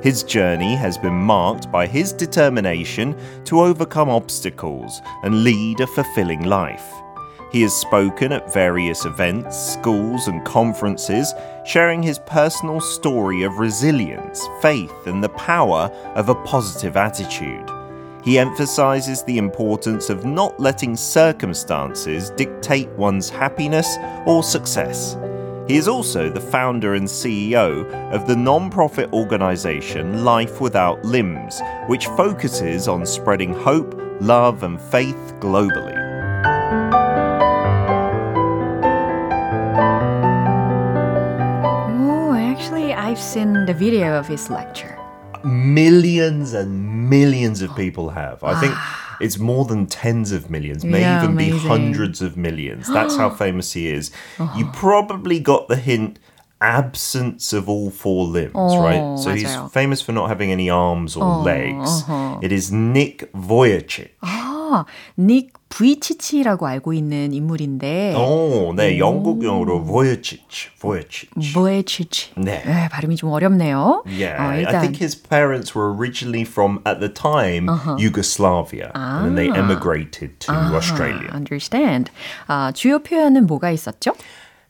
His 0.03 0.21
journey 0.21 0.75
has 0.75 0.95
been 0.99 1.15
marked 1.15 1.71
by 1.71 1.87
his 1.87 2.13
determination 2.13 3.15
to 3.45 3.61
overcome 3.61 4.09
obstacles 4.09 5.01
and 5.23 5.43
lead 5.43 5.79
a 5.79 5.87
fulfilling 5.87 6.43
life. 6.43 7.02
He 7.53 7.61
has 7.61 7.75
spoken 7.75 8.31
at 8.31 8.51
various 8.51 9.05
events, 9.05 9.55
schools, 9.55 10.27
and 10.27 10.43
conferences, 10.43 11.35
sharing 11.63 12.01
his 12.01 12.17
personal 12.17 12.81
story 12.81 13.43
of 13.43 13.59
resilience, 13.59 14.47
faith, 14.59 15.05
and 15.05 15.23
the 15.23 15.29
power 15.29 15.91
of 16.15 16.29
a 16.29 16.35
positive 16.45 16.97
attitude. 16.97 17.69
He 18.23 18.39
emphasizes 18.39 19.21
the 19.21 19.37
importance 19.37 20.09
of 20.09 20.25
not 20.25 20.59
letting 20.59 20.95
circumstances 20.95 22.31
dictate 22.31 22.89
one's 22.93 23.29
happiness 23.29 23.97
or 24.25 24.41
success. 24.41 25.15
He 25.67 25.77
is 25.77 25.87
also 25.87 26.31
the 26.31 26.41
founder 26.41 26.95
and 26.95 27.07
CEO 27.07 27.85
of 28.11 28.25
the 28.25 28.35
non 28.35 28.71
profit 28.71 29.13
organization 29.13 30.25
Life 30.25 30.59
Without 30.59 31.05
Limbs, 31.05 31.61
which 31.85 32.07
focuses 32.07 32.87
on 32.87 33.05
spreading 33.05 33.53
hope, 33.53 33.93
love, 34.21 34.63
and 34.63 34.81
faith 34.81 35.35
globally. 35.39 36.02
seen 43.23 43.65
the 43.65 43.73
video 43.73 44.19
of 44.19 44.27
his 44.27 44.49
lecture? 44.49 44.99
Millions 45.43 46.53
and 46.53 47.09
millions 47.09 47.61
of 47.61 47.75
people 47.75 48.09
have. 48.09 48.43
I 48.43 48.59
think 48.59 48.73
ah. 48.75 49.17
it's 49.19 49.37
more 49.37 49.65
than 49.65 49.87
tens 49.87 50.31
of 50.31 50.49
millions, 50.49 50.83
may 50.85 51.01
yeah, 51.01 51.19
even 51.19 51.31
amazing. 51.31 51.59
be 51.59 51.67
hundreds 51.67 52.21
of 52.21 52.37
millions. 52.37 52.87
That's 52.87 53.15
how 53.15 53.29
famous 53.45 53.73
he 53.73 53.87
is. 53.87 54.11
Oh. 54.39 54.53
You 54.57 54.69
probably 54.71 55.39
got 55.39 55.67
the 55.67 55.77
hint 55.77 56.19
absence 56.61 57.51
of 57.51 57.67
all 57.67 57.89
four 57.89 58.25
limbs, 58.25 58.53
oh, 58.55 58.81
right? 58.81 59.19
So 59.19 59.33
he's 59.33 59.55
famous 59.71 60.01
for 60.01 60.11
not 60.11 60.29
having 60.29 60.51
any 60.51 60.69
arms 60.69 61.15
or 61.15 61.23
oh, 61.23 61.41
legs. 61.41 62.03
Uh 62.03 62.05
-huh. 62.07 62.43
It 62.43 62.51
is 62.51 62.71
Nick 62.71 63.29
Vujicic. 63.33 64.11
Oh. 64.21 64.52
아, 64.73 64.85
닉 65.17 65.53
브이치치라고 65.69 66.67
알고 66.67 66.93
있는 66.93 67.33
인물인데 67.33 68.15
오, 68.15 68.73
네, 68.75 68.99
영국용으로 68.99 69.83
Vujicic, 69.85 70.69
Vujicic. 70.79 71.29
브이치치. 71.53 72.31
네. 72.37 72.63
네, 72.65 72.89
발음이 72.89 73.15
좀 73.15 73.31
어렵네요. 73.31 74.03
Yeah, 74.05 74.37
어, 74.39 74.49
I 74.49 74.63
일단 74.63 74.81
think 74.81 74.97
his 75.01 75.15
parents 75.15 75.73
were 75.75 75.89
originally 75.91 76.43
from, 76.45 76.79
at 76.85 76.99
the 76.99 77.09
time, 77.09 77.69
Yugoslavia, 77.97 78.91
and 78.93 79.25
then 79.25 79.35
they 79.35 79.49
emigrated 79.49 80.39
to 80.39 80.53
Australia. 80.53 81.29
understand. 81.33 82.11
아, 82.47 82.71
주요 82.71 82.99
표현은 82.99 83.47
뭐가 83.47 83.71
있었죠? 83.71 84.13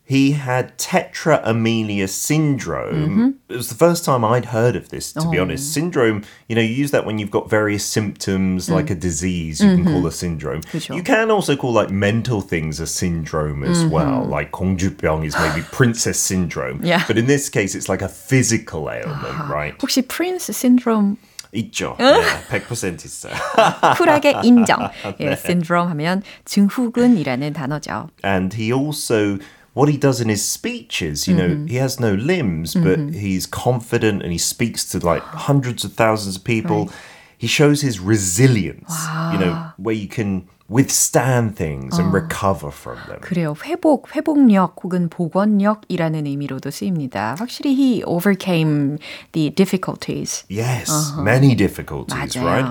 He 0.05 0.33
had 0.33 0.79
tetra 0.79 1.43
amelia 1.45 2.09
syndrome. 2.09 3.41
It 3.51 3.57
was 3.57 3.69
the 3.69 3.75
first 3.75 4.07
time 4.07 4.25
I'd 4.25 4.47
heard 4.47 4.75
of 4.75 4.89
this, 4.89 5.13
to 5.13 5.29
be 5.29 5.39
honest. 5.39 5.71
Syndrome, 5.75 6.25
you 6.49 6.57
know, 6.57 6.63
you 6.63 6.73
use 6.73 6.93
that 6.93 7.05
when 7.05 7.19
you've 7.19 7.31
got 7.31 7.51
various 7.51 7.85
symptoms, 7.85 8.71
like 8.71 8.89
a 8.89 8.95
disease, 8.95 9.61
you 9.61 9.77
can 9.77 9.85
call 9.85 10.07
a 10.07 10.11
syndrome. 10.11 10.63
그죠. 10.63 10.97
You 10.97 11.03
can 11.03 11.31
also 11.31 11.57
call 11.57 11.73
like 11.73 11.91
mental 11.91 12.41
things 12.41 12.81
a 12.81 12.87
syndrome 12.87 13.63
as 13.63 13.85
well. 13.85 14.25
Like 14.25 14.51
공주병 14.51 15.27
is 15.27 15.37
maybe 15.37 15.61
princess 15.73 16.19
syndrome. 16.19 16.81
Yeah. 16.83 17.05
But 17.07 17.19
in 17.19 17.27
this 17.27 17.51
case, 17.51 17.75
it's 17.75 17.91
like 17.91 18.01
a 18.01 18.09
physical 18.09 18.89
ailment, 18.89 19.51
right? 19.51 19.77
혹시 19.77 20.01
프린스 20.01 20.55
신드롬 20.55 21.19
있죠. 21.53 21.97
네, 21.99 22.23
100% 22.49 23.05
있어요. 23.05 23.35
쿨하게 23.99 24.41
인정. 24.43 24.89
예, 25.21 25.37
신드롬 25.37 25.89
하면 25.89 26.23
증후군이라는 26.47 27.53
단어죠. 27.53 28.09
and 28.25 28.55
he 28.55 28.73
also 28.73 29.39
what 29.75 29.89
he 29.89 29.97
does 29.97 30.21
in 30.21 30.29
his 30.29 30.45
speeches 30.45 31.29
you 31.29 31.35
know 31.35 31.65
he 31.69 31.77
has 31.77 32.01
no 32.01 32.15
limbs 32.15 32.75
but 32.75 32.99
he's 33.15 33.47
confident 33.47 34.23
and 34.23 34.33
he 34.33 34.39
speaks 34.39 34.85
to 34.89 34.99
like 34.99 35.23
hundreds 35.23 35.85
of 35.85 35.93
thousands 35.93 36.37
of 36.37 36.45
people 36.45 36.91
he 37.37 37.47
shows 37.47 37.81
his 37.81 38.01
resilience 38.01 38.91
you 39.33 39.39
know 39.39 39.71
where 39.77 39.95
you 39.95 40.09
can 40.09 40.49
withstand 40.69 41.57
things 41.57 41.99
and 41.99 42.13
recover 42.13 42.71
from 42.71 42.99
them 43.09 43.21
그래요. 43.21 43.55
회복, 43.65 44.15
회복력 44.15 44.77
혹은 44.85 45.09
복원력이라는 45.09 46.27
의미로도 46.27 46.71
쓰입니다. 46.71 47.37
확실히 47.39 47.73
he 47.75 48.03
overcame 48.05 48.99
the 49.33 49.49
difficulties. 49.49 50.45
yes 50.51 50.91
many 51.17 51.55
difficulties 51.55 52.37
맞아요. 52.37 52.45
right 52.45 52.67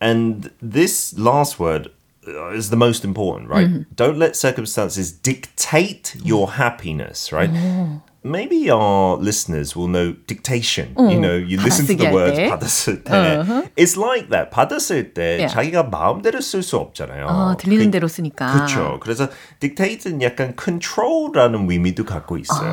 and 0.00 0.50
this 0.60 1.16
last 1.16 1.58
word 1.58 1.86
uh, 1.86 1.90
uh, 2.27 2.49
is 2.49 2.69
the 2.69 2.75
most 2.77 3.03
important 3.03 3.49
right? 3.49 3.67
Mm-hmm. 3.67 3.93
Don't 3.95 4.17
let 4.17 4.35
circumstances 4.35 5.11
dictate 5.11 6.15
your 6.23 6.51
happiness 6.51 7.31
right 7.31 7.49
Maybe 8.25 8.69
our 8.71 9.17
listeners 9.17 9.75
will 9.75 9.89
know 9.89 10.15
dictation. 10.27 10.95
You 10.97 11.19
know, 11.19 11.35
you 11.35 11.59
listen 11.59 11.85
to 11.87 11.95
the 11.97 12.07
할 12.07 12.13
words 12.13 12.37
때. 12.37 12.49
받았을 12.49 13.03
때. 13.03 13.11
It's 13.75 13.97
like 13.99 14.29
that. 14.29 14.49
받았을 14.49 15.13
때 15.13 15.23
Yeah. 15.43 15.53
자기가 15.53 15.83
마음대로 15.83 16.39
쓸 16.41 16.63
수 16.63 16.77
없잖아요. 16.77 17.27
아, 17.27 17.57
들리는 17.57 17.91
대로 17.91 18.07
쓰니까. 18.07 18.53
그렇죠. 18.53 18.97
그래서 19.01 19.27
dictate는 19.59 20.21
약간 20.21 20.53
control라는 20.57 21.69
의미도 21.69 22.05
갖고 22.05 22.37
있어요. 22.37 22.71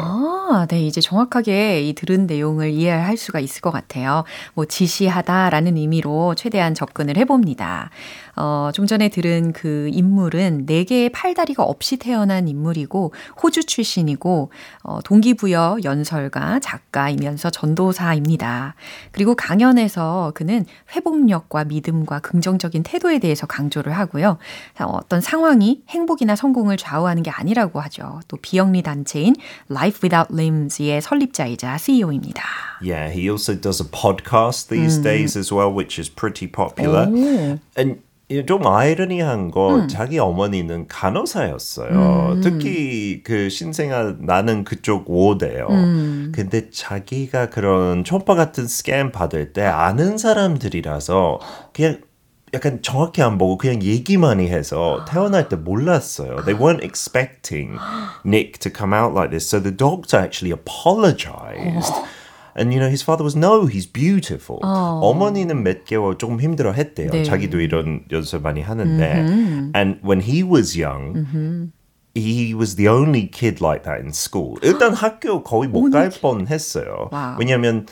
아, 0.52 0.66
네, 0.68 0.82
이제 0.86 1.00
정확하게 1.00 1.82
이 1.82 1.94
들은 1.94 2.26
내용을 2.26 2.70
이해할 2.70 3.16
수가 3.16 3.40
있을 3.40 3.60
것 3.60 3.70
같아요. 3.70 4.24
뭐, 4.54 4.64
지시하다라는 4.66 5.76
의미로 5.76 6.34
최대한 6.36 6.74
접근을 6.74 7.16
해봅니다. 7.16 7.90
어, 8.36 8.70
좀 8.72 8.86
전에 8.86 9.08
들은 9.08 9.52
그 9.52 9.90
인물은 9.92 10.66
네 10.66 10.84
개의 10.84 11.10
팔다리가 11.10 11.62
없이 11.62 11.96
태어난 11.96 12.48
인물이고, 12.48 13.12
호주 13.42 13.64
출신이고, 13.64 14.50
어, 14.82 14.98
동기 15.04 15.34
부여 15.40 15.78
연설가, 15.84 16.60
작가이면서 16.60 17.48
전도사입니다. 17.48 18.74
그리고 19.10 19.34
강연에서 19.34 20.32
그는 20.34 20.66
회복력과 20.94 21.64
믿음과 21.64 22.18
긍정적인 22.18 22.82
태도에 22.82 23.20
대해서 23.20 23.46
강조를 23.46 23.94
하고요. 23.96 24.36
어, 24.80 24.84
어떤 24.84 25.22
상황이 25.22 25.82
행복이나 25.88 26.36
성공을 26.36 26.76
좌우하는 26.76 27.22
게 27.22 27.30
아니라고 27.30 27.80
하죠. 27.80 28.20
또 28.28 28.36
비영리 28.36 28.82
단체인 28.82 29.34
Life 29.70 30.00
Without 30.02 30.28
Limbs의 30.30 31.00
설립자이자 31.00 31.78
CEO입니다. 31.78 32.44
Yeah, 32.82 33.10
he 33.10 33.30
also 33.30 33.54
does 33.54 33.80
a 33.80 33.88
podcast 33.90 34.68
these 34.68 35.00
days 35.00 35.38
as 35.38 35.50
well, 35.50 35.72
which 35.72 35.98
is 35.98 36.10
pretty 36.10 36.46
popular. 36.46 37.04
And 37.04 37.16
you 37.16 37.94
know, 37.94 38.09
좀 38.46 38.66
아이러니한 38.66 39.50
거 39.50 39.86
자기 39.88 40.18
어머니는 40.18 40.86
간호사였어요. 40.88 42.40
특히 42.42 43.22
그 43.24 43.48
신생아 43.48 44.16
나는 44.20 44.64
그쪽 44.64 45.10
워드예요. 45.10 45.66
근데 46.32 46.70
자기가 46.70 47.50
그런 47.50 48.04
초파 48.04 48.34
같은 48.34 48.66
스캔 48.66 49.12
받을 49.12 49.52
때 49.52 49.62
아는 49.64 50.16
사람들이라서 50.18 51.40
그냥 51.72 52.00
약간 52.52 52.82
정확히 52.82 53.22
안 53.22 53.38
보고 53.38 53.56
그냥 53.56 53.82
얘기만 53.82 54.40
해서 54.40 55.04
태어날 55.08 55.48
때 55.48 55.56
몰랐어요. 55.56 56.44
They 56.44 56.54
weren't 56.58 56.82
expecting 56.82 57.78
Nick 58.26 58.58
to 58.60 58.72
come 58.76 58.92
out 58.92 59.14
like 59.14 59.30
this. 59.30 59.46
So 59.48 59.60
the 59.62 59.76
doctor 59.76 60.18
actually 60.18 60.52
apologized. 60.52 61.94
And 62.57 62.71
you 62.71 62.79
know 62.79 62.87
his 62.89 63.03
father 63.03 63.23
was 63.25 63.35
no, 63.35 63.65
he's 63.67 63.85
beautiful. 63.85 64.59
어머니는 64.63 65.61
몇 65.63 65.83
개월 65.83 66.17
조금 66.17 66.39
힘들어 66.39 66.71
했대요. 66.71 67.11
네. 67.11 67.23
자기도 67.23 67.59
이런 67.59 68.05
연습 68.11 68.41
많이 68.41 68.61
하는데. 68.61 69.71
And 69.75 69.99
when 70.01 70.21
he 70.21 70.41
was 70.41 70.79
young, 70.79 71.71
he 72.15 72.55
was 72.55 72.77
the 72.77 72.87
only 72.87 73.27
kid 73.27 73.59
like 73.61 73.83
that 73.83 73.99
in 73.99 74.11
school. 74.13 74.55
일단 74.61 74.93
학교 74.93 75.43
거의 75.43 75.67
못 75.67 75.91
갈 75.91 76.09
뻔했어요. 76.09 77.09
와우. 77.11 77.35
왜냐하면 77.39 77.87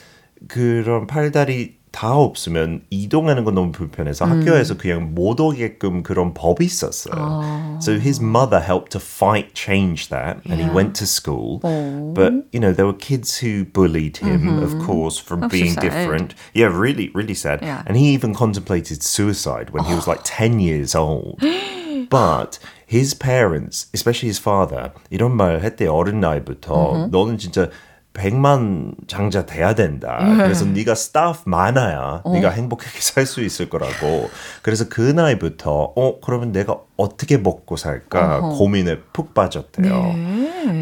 그런 0.48 1.08
팔다리 1.08 1.77
다 1.94 2.16
없으면 2.18 2.82
이동하는 2.90 3.44
건 3.44 3.54
너무 3.54 3.72
불편해서 3.72 4.26
학교에서 4.26 4.78
그냥 4.78 5.14
못 5.14 5.40
오게끔 5.40 6.02
그런 6.02 6.34
법이 6.34 6.66
있었어요. 6.66 7.78
So 7.80 7.94
his 7.94 8.20
mother 8.20 8.60
helped 8.60 8.90
to 8.98 9.00
fight 9.00 9.54
change 9.54 10.10
that 10.10 10.42
and 10.50 10.58
he 10.58 10.66
Yeah. 10.66 10.74
went 10.74 10.98
to 10.98 11.06
school. 11.06 11.60
But 11.62 12.50
you 12.52 12.60
know, 12.60 12.74
there 12.74 12.88
were 12.90 12.98
kids 12.98 13.38
who 13.46 13.66
bullied 13.70 14.18
him, 14.18 14.58
of 14.58 14.74
course, 14.82 15.22
from 15.22 15.44
Oh, 15.46 15.50
so 15.50 15.54
being 15.54 15.74
sad. 15.78 15.86
different. 15.86 16.34
Yeah, 16.56 16.74
really, 16.74 17.12
really 17.14 17.36
sad. 17.38 17.62
Yeah. 17.62 17.84
And 17.86 17.96
he 17.96 18.10
even 18.18 18.34
contemplated 18.34 19.04
suicide 19.06 19.70
when 19.70 19.86
he 19.86 19.94
was 19.94 20.08
like 20.10 20.22
10 20.26 20.58
years 20.60 20.96
old. 20.98 21.38
But 22.10 22.58
his 22.88 23.14
parents, 23.14 23.86
especially 23.94 24.34
his 24.34 24.42
father, 24.42 24.92
이런 25.12 25.38
말 25.38 25.62
했대요. 25.62 25.94
어린 25.94 26.20
나이부터 26.20 27.10
너는 27.14 27.38
진짜 27.38 27.70
백만 28.19 28.95
장자 29.07 29.47
돼야 29.47 29.75
된다. 29.77 30.19
그래서 30.37 30.65
네가 30.65 30.97
스타프 30.97 31.43
많아야 31.47 32.23
네가 32.27 32.51
행복하게 32.51 32.99
살 33.01 33.25
수 33.25 33.43
있을 33.43 33.69
거라고. 33.69 34.29
그래서 34.63 34.89
그 34.89 35.01
나이부터 35.03 35.93
어 35.95 36.21
그러면 36.21 36.51
내가 36.51 36.79
어떻게 36.97 37.39
먹고 37.39 37.77
살까 37.77 38.41
고민에 38.41 38.99
푹 39.13 39.35
빠졌대요. 39.35 39.93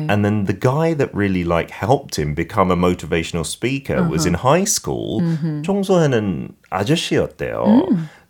And 0.09 0.25
then 0.25 0.44
the 0.44 0.59
guy 0.59 0.96
that 0.96 1.11
really 1.14 1.44
like 1.44 1.70
helped 1.70 2.18
him 2.20 2.35
become 2.35 2.70
a 2.70 2.77
motivational 2.77 3.44
speaker 3.44 4.09
was 4.09 4.27
in 4.27 4.35
high 4.35 4.64
school. 4.66 5.20
청소하는 5.62 6.49
아저씨였대요. 6.70 7.64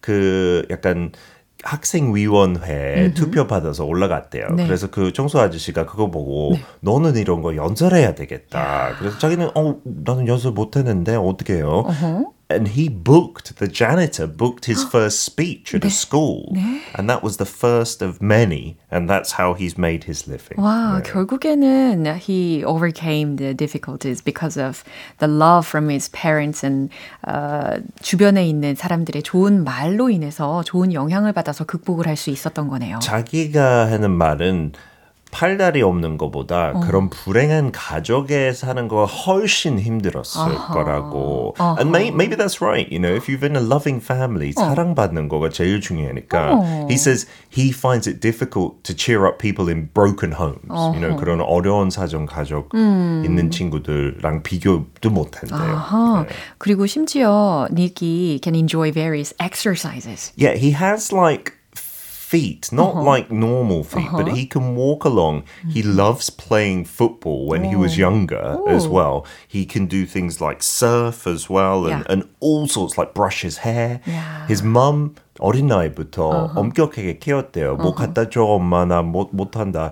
그 0.01 0.67
약간 0.71 1.13
학생위원회 1.63 3.13
투표 3.15 3.47
받아서 3.47 3.85
올라갔대요. 3.85 4.49
네. 4.51 4.67
그래서 4.67 4.89
그 4.91 5.13
청소 5.13 5.41
아저씨가 5.41 5.87
그거 5.87 6.11
보고 6.11 6.53
너는 6.81 7.17
이런 7.17 7.43
거 7.43 7.57
연설해야 7.57 8.15
되겠다. 8.15 8.95
그래서 8.99 9.19
자기는 9.19 9.51
어 9.55 9.77
나는 9.85 10.29
연설 10.29 10.53
못 10.53 10.77
했는데 10.77 11.17
어떻게 11.17 11.55
해요? 11.55 11.85
And 12.52 12.68
he 12.68 12.90
booked 12.90 13.56
the 13.60 13.68
janitor 13.70 14.28
booked 14.28 14.66
his 14.66 14.84
first 14.84 15.22
speech 15.22 15.74
at 15.74 15.86
a 15.86 15.90
school, 15.90 16.52
and 16.96 17.10
that 17.10 17.24
was 17.24 17.38
the 17.38 17.46
first 17.46 18.02
of 18.02 18.22
many, 18.22 18.76
and 18.92 19.08
that's 19.10 19.40
how 19.40 19.54
he's 19.54 19.78
made 19.78 20.04
his 20.04 20.28
living. 20.28 20.58
와, 20.60 21.00
네. 21.00 21.04
결국에는 21.10 22.20
he 22.20 22.62
overcame 22.66 23.38
the 23.38 23.54
difficulties 23.54 24.20
because 24.22 24.58
of 24.58 24.84
the 25.20 25.30
love 25.30 25.66
from 25.66 25.88
his 25.88 26.10
parents 26.12 26.62
and 26.66 26.92
어, 27.26 27.80
주변에 28.02 28.46
있는 28.46 28.76
사람들의 28.76 29.24
좋은 29.24 29.64
말로 29.64 30.10
인해서 30.10 30.62
좋은 30.64 30.92
영향을 30.92 31.32
받아서 31.32 31.64
극복을 31.64 32.06
할 32.06 32.18
수 32.18 32.32
있었던 32.32 32.68
거네요. 32.68 33.00
자기가 33.00 33.90
하는 33.90 34.12
말은 34.12 34.74
팔다리 35.37 35.83
없는 35.83 36.17
것보다 36.17 36.73
그런 36.81 37.11
불행한 37.11 37.71
가족에 37.71 38.55
사는 38.55 38.89
거 38.89 39.05
훨씬 39.05 39.79
힘들었을 39.79 40.55
거라고. 40.73 41.55
And 41.79 41.91
may, 41.91 42.09
maybe 42.09 42.37
that's 42.37 42.63
right. 42.63 42.91
You 42.91 42.99
know, 42.99 43.15
if 43.15 43.29
you've 43.29 43.41
been 43.41 43.55
a 43.55 43.61
loving 43.61 44.01
family, 44.03 44.55
사랑받는 44.57 45.29
거가 45.29 45.51
제일 45.51 45.83
중요하니까. 45.83 46.89
He 46.89 46.97
says 46.97 47.27
he 47.53 47.69
finds 47.69 48.09
it 48.09 48.21
difficult 48.21 48.83
to 48.85 48.95
cheer 48.97 49.27
up 49.27 49.39
people 49.39 49.69
in 49.69 49.91
broken 49.93 50.33
homes. 50.33 50.73
You 50.97 51.01
know, 51.05 51.17
그런 51.17 51.43
어려운 51.43 51.91
사정 51.91 52.25
가족 52.25 52.71
있는 52.73 53.51
친구들랑 53.51 54.43
비교도 54.43 55.11
못 55.11 55.37
한대요. 55.37 55.77
아하. 55.77 56.25
그리고 56.57 56.87
심지어 56.87 57.69
닉이 57.71 58.41
can 58.43 58.55
enjoy 58.55 58.91
various 58.91 59.35
exercises. 59.39 60.33
Yeah, 60.35 60.57
he 60.57 60.73
has 60.73 61.13
like 61.13 61.53
feet, 62.32 62.72
not 62.72 62.96
like 62.96 63.30
normal 63.30 63.84
feet, 63.84 64.08
but 64.14 64.30
he 64.30 64.46
can 64.46 64.74
walk 64.76 65.04
along. 65.04 65.44
He 65.68 65.84
loves 65.84 66.30
playing 66.30 66.86
football 66.86 67.46
when 67.46 67.64
he 67.66 67.76
was 67.76 67.98
younger 67.98 68.58
as 68.70 68.88
well. 68.88 69.26
He 69.48 69.66
can 69.66 69.86
do 69.86 70.06
things 70.06 70.40
like 70.40 70.64
surf 70.64 71.28
as 71.28 71.50
well 71.50 71.86
and, 71.86 72.06
Yeah. 72.08 72.12
and 72.14 72.24
all 72.40 72.68
sorts 72.68 72.98
like 72.98 73.14
brush 73.14 73.42
his 73.44 73.58
hair. 73.68 74.00
Yeah. 74.08 74.48
His 74.48 74.64
mum 74.64 75.16
어린 75.40 75.68
나이부터 75.68 76.54
엄격하게 76.56 77.20
키웠대요. 77.20 77.76
뭐 77.76 77.94
갖다 77.96 78.30
줘 78.30 78.44
엄마 78.44 78.86
나못 78.86 79.36
못한다. 79.36 79.92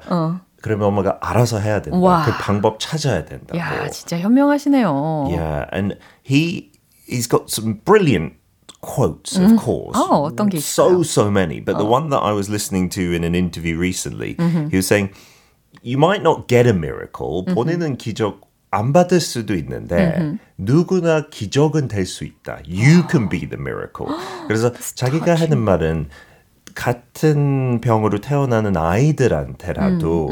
그러면 0.62 0.88
엄마가 0.88 1.18
알아서 1.22 1.60
해야 1.60 1.82
된다. 1.82 2.00
와. 2.00 2.24
그 2.26 2.32
방법 2.39 2.80
찾아야 2.80 3.26
된다고. 3.26 3.58
야, 3.60 3.89
진짜 3.89 4.18
현명하시네요. 4.18 5.28
Yeah, 5.30 5.65
and 5.74 5.98
he 6.24 6.72
he's 7.08 7.28
got 7.28 7.50
some 7.52 7.82
brilliant 7.84 8.34
quotes, 8.85 9.37
of 9.40 9.57
course. 9.57 9.97
어, 9.99 10.23
어떤 10.23 10.49
게 10.49 10.59
so 10.59 11.01
있을까요? 11.01 11.01
so 11.05 11.31
many, 11.31 11.61
but 11.61 11.77
the 11.79 11.87
one 11.88 12.11
that 12.11 12.23
I 12.23 12.33
was 12.33 12.49
listening 12.49 12.88
to 12.90 13.01
in 13.12 13.25
an 13.25 13.35
interview 13.35 13.77
recently, 13.79 14.37
he 14.70 14.77
was 14.77 14.87
saying 14.87 15.11
you 15.83 15.97
might 15.99 16.23
not 16.23 16.47
get 16.47 16.66
a 16.68 16.73
miracle. 16.73 17.44
본인은 17.44 17.97
기적 17.97 18.40
안 18.70 18.92
받을 18.92 19.20
수도 19.20 19.55
있는데 19.55 20.37
누구나 20.59 21.29
기적은 21.31 21.87
될 21.88 22.07
수 22.07 22.25
있다. 22.25 22.59
You 22.66 23.05
can 23.11 23.29
be 23.29 23.40
the 23.49 23.57
miracle. 23.61 24.07
그래서 24.49 24.73
자기가 24.94 25.35
하는 25.35 25.59
말은 25.59 26.09
같은 26.75 27.81
병으로 27.81 28.20
태어나는 28.20 28.77
아이들한테라도 28.77 30.29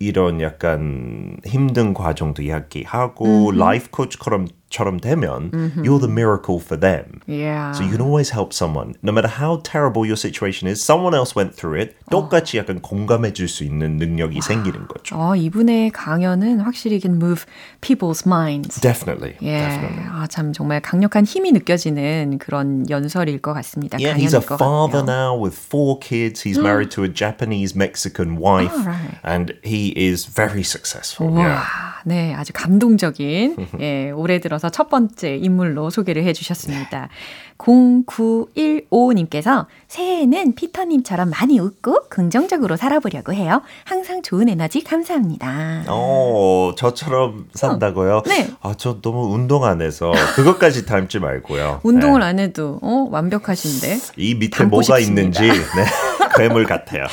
이런 0.00 0.42
약간 0.42 1.38
힘든 1.46 1.94
과정도 1.94 2.42
이야기하고 2.42 3.52
라이프 3.52 3.88
코치처럼 3.90 4.48
처럼 4.69 4.99
되면 4.99 5.51
you're 5.85 5.99
the 5.99 6.09
miracle 6.09 6.57
for 6.59 6.75
them. 6.79 7.21
Yeah. 7.27 7.73
So 7.73 7.83
you 7.83 7.91
can 7.91 8.01
always 8.01 8.31
help 8.33 8.53
someone. 8.53 8.95
No 9.03 9.11
matter 9.11 9.29
how 9.29 9.61
terrible 9.61 10.01
your 10.03 10.17
situation 10.17 10.67
is, 10.67 10.81
someone 10.81 11.13
else 11.13 11.35
went 11.35 11.53
through 11.55 11.77
it. 11.79 11.95
똑같이 12.09 12.57
약간 12.57 12.81
공감해 12.81 13.33
줄 13.33 13.47
수 13.47 13.63
있는 13.63 13.97
능력이 13.97 14.41
생기는 14.41 14.87
거죠. 14.87 15.15
어, 15.15 15.35
이분의 15.35 15.91
강연은 15.91 16.61
확실히 16.61 16.99
can 16.99 17.17
move 17.21 17.45
people's 17.81 18.25
minds. 18.25 18.81
Definitely. 18.81 19.35
예, 19.43 19.59
Definitely. 19.61 20.09
아, 20.09 20.25
참 20.27 20.53
정말 20.53 20.81
강력한 20.81 21.23
힘이 21.23 21.51
느껴지는 21.51 22.39
그런 22.39 22.89
연설일 22.89 23.41
것 23.41 23.53
같습니다. 23.53 23.99
Yeah, 24.01 24.17
he's 24.17 24.33
a 24.33 24.41
강연일 24.41 24.47
것 24.47 24.57
father 24.57 25.01
같아요. 25.03 25.05
now 25.05 25.35
with 25.37 25.53
four 25.55 25.99
kids. 25.99 26.41
He's 26.41 26.57
married 26.57 26.89
to 26.97 27.03
a 27.03 27.07
Japanese 27.13 27.75
Mexican 27.77 28.37
wife, 28.41 28.73
Oh, 28.73 28.85
right. 28.89 29.19
and 29.23 29.53
he 29.63 29.93
is 29.95 30.25
very 30.25 30.63
successful. 30.63 31.29
와, 31.29 31.45
Yeah. 31.45 31.86
네, 32.08 32.34
아주 32.34 32.52
감동적인 32.54 33.56
예, 33.80 34.10
올해 34.10 34.40
들어서 34.40 34.70
첫 34.70 34.88
번째 34.88 35.36
인물로 35.36 35.90
소개를 35.90 36.24
해 36.24 36.32
주셨습니다. 36.32 37.10
0915님께서 37.58 39.66
새해에는 39.88 40.54
피터님처럼 40.54 41.28
많이 41.30 41.58
웃고 41.58 42.04
긍정적으로 42.08 42.76
살아보려고 42.76 43.34
해요. 43.34 43.60
항상 43.84 44.22
좋은 44.22 44.48
에너지 44.48 44.82
감사합니다. 44.82 45.84
어, 45.88 46.72
저처럼 46.78 47.48
산다고요? 47.52 48.22
네. 48.26 48.48
아, 48.62 48.74
저 48.78 49.00
너무 49.02 49.34
운동 49.34 49.64
안 49.64 49.82
해서 49.82 50.12
그것까지 50.36 50.86
닮지 50.86 51.18
말고요. 51.18 51.80
운동을 51.84 52.20
네. 52.20 52.26
안 52.26 52.38
해도 52.38 52.78
어, 52.80 53.06
완벽하신데. 53.10 53.98
이 54.16 54.34
밑에 54.36 54.64
뭐가 54.64 54.98
싶습니다. 54.98 55.42
있는지 55.42 55.42
네, 55.76 55.84
괴물 56.38 56.64
같아요. 56.66 57.04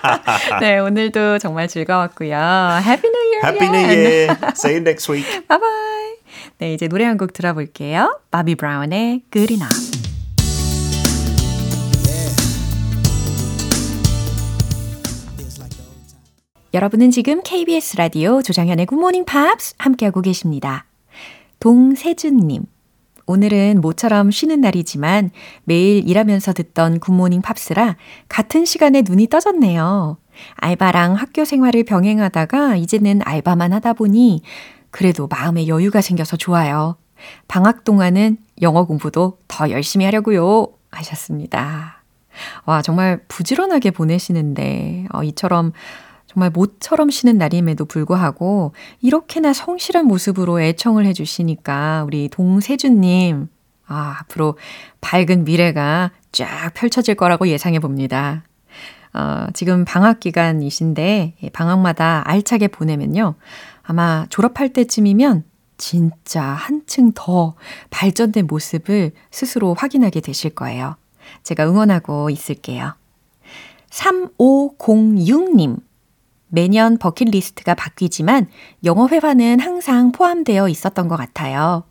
네, 0.60 0.78
오늘도 0.78 1.38
정말 1.38 1.68
즐거웠고요. 1.68 2.34
Happy 2.36 3.10
New 3.10 3.32
Year! 3.32 3.40
Happy 3.44 3.68
New. 3.68 3.90
Year. 3.90 4.36
See 4.54 4.72
you 4.74 4.80
next 4.80 5.10
week. 5.12 5.26
바이바이. 5.48 6.16
네, 6.58 6.74
이제 6.74 6.88
노래 6.88 7.04
한 7.04 7.16
곡 7.18 7.32
들어볼게요. 7.32 8.20
바비 8.30 8.54
브라운의 8.56 9.22
Good 9.32 9.54
Enough. 9.54 9.92
여러분은 16.74 17.10
지금 17.10 17.42
KBS 17.42 17.96
라디오 17.96 18.40
조정현의 18.42 18.86
굿모닝 18.86 19.24
팝스 19.26 19.74
함께하고 19.78 20.22
계십니다. 20.22 20.86
동세준님. 21.60 22.62
오늘은 23.26 23.80
모처럼 23.80 24.30
쉬는 24.30 24.60
날이지만 24.60 25.30
매일 25.64 26.08
일하면서 26.08 26.52
듣던 26.52 27.00
굿모닝 27.00 27.42
팝스라 27.42 27.96
같은 28.28 28.64
시간에 28.64 29.02
눈이 29.02 29.28
떠졌네요. 29.28 30.18
알바랑 30.56 31.14
학교 31.14 31.44
생활을 31.44 31.84
병행하다가 31.84 32.76
이제는 32.76 33.20
알바만 33.24 33.72
하다 33.72 33.92
보니 33.94 34.42
그래도 34.90 35.26
마음에 35.26 35.66
여유가 35.66 36.00
생겨서 36.00 36.36
좋아요. 36.36 36.96
방학 37.48 37.84
동안은 37.84 38.38
영어 38.62 38.84
공부도 38.84 39.38
더 39.48 39.70
열심히 39.70 40.04
하려고요. 40.04 40.68
하셨습니다. 40.90 42.02
와, 42.64 42.82
정말 42.82 43.22
부지런하게 43.28 43.90
보내시는데, 43.90 45.06
어, 45.12 45.22
이처럼 45.22 45.72
정말 46.32 46.50
모처럼 46.50 47.10
쉬는 47.10 47.36
날임에도 47.36 47.84
불구하고 47.84 48.72
이렇게나 49.00 49.52
성실한 49.52 50.06
모습으로 50.06 50.60
애청을 50.60 51.04
해주시니까 51.06 52.04
우리 52.06 52.28
동세준님, 52.30 53.48
아, 53.86 54.16
앞으로 54.20 54.56
밝은 55.02 55.44
미래가 55.44 56.10
쫙 56.32 56.72
펼쳐질 56.74 57.16
거라고 57.16 57.48
예상해 57.48 57.80
봅니다. 57.80 58.44
어, 59.12 59.46
지금 59.52 59.84
방학 59.84 60.20
기간이신데 60.20 61.34
예, 61.42 61.48
방학마다 61.50 62.22
알차게 62.24 62.68
보내면요. 62.68 63.34
아마 63.82 64.24
졸업할 64.30 64.72
때쯤이면 64.72 65.44
진짜 65.76 66.42
한층 66.42 67.12
더 67.14 67.56
발전된 67.90 68.46
모습을 68.46 69.12
스스로 69.30 69.74
확인하게 69.74 70.20
되실 70.20 70.54
거예요. 70.54 70.96
제가 71.42 71.68
응원하고 71.68 72.30
있을게요. 72.30 72.94
3506님. 73.90 75.91
매년 76.52 76.98
버킷리스트가 76.98 77.74
바뀌지만 77.74 78.46
영어 78.84 79.08
회화는 79.08 79.58
항상 79.58 80.12
포함되어 80.12 80.68
있었던 80.68 81.08
것 81.08 81.16
같아요. 81.16 81.84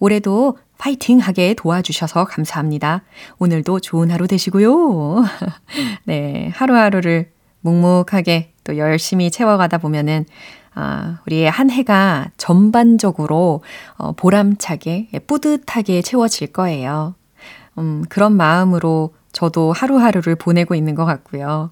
올해도 0.00 0.58
파이팅 0.76 1.20
하게 1.20 1.54
도와주셔서 1.54 2.24
감사합니다. 2.24 3.02
오늘도 3.38 3.78
좋은 3.78 4.10
하루 4.10 4.26
되시고요. 4.26 5.22
네, 6.04 6.50
하루하루를 6.52 7.30
묵묵하게 7.60 8.54
또 8.64 8.76
열심히 8.76 9.30
채워가다 9.30 9.78
보면은 9.78 10.26
아, 10.74 11.20
우리의 11.26 11.48
한 11.48 11.70
해가 11.70 12.30
전반적으로 12.36 13.62
어, 13.96 14.12
보람차게, 14.12 15.10
뿌듯하게 15.28 16.02
채워질 16.02 16.52
거예요. 16.52 17.14
음, 17.78 18.04
그런 18.08 18.36
마음으로 18.36 19.14
저도 19.30 19.72
하루하루를 19.72 20.34
보내고 20.34 20.74
있는 20.74 20.96
것 20.96 21.04
같고요. 21.04 21.70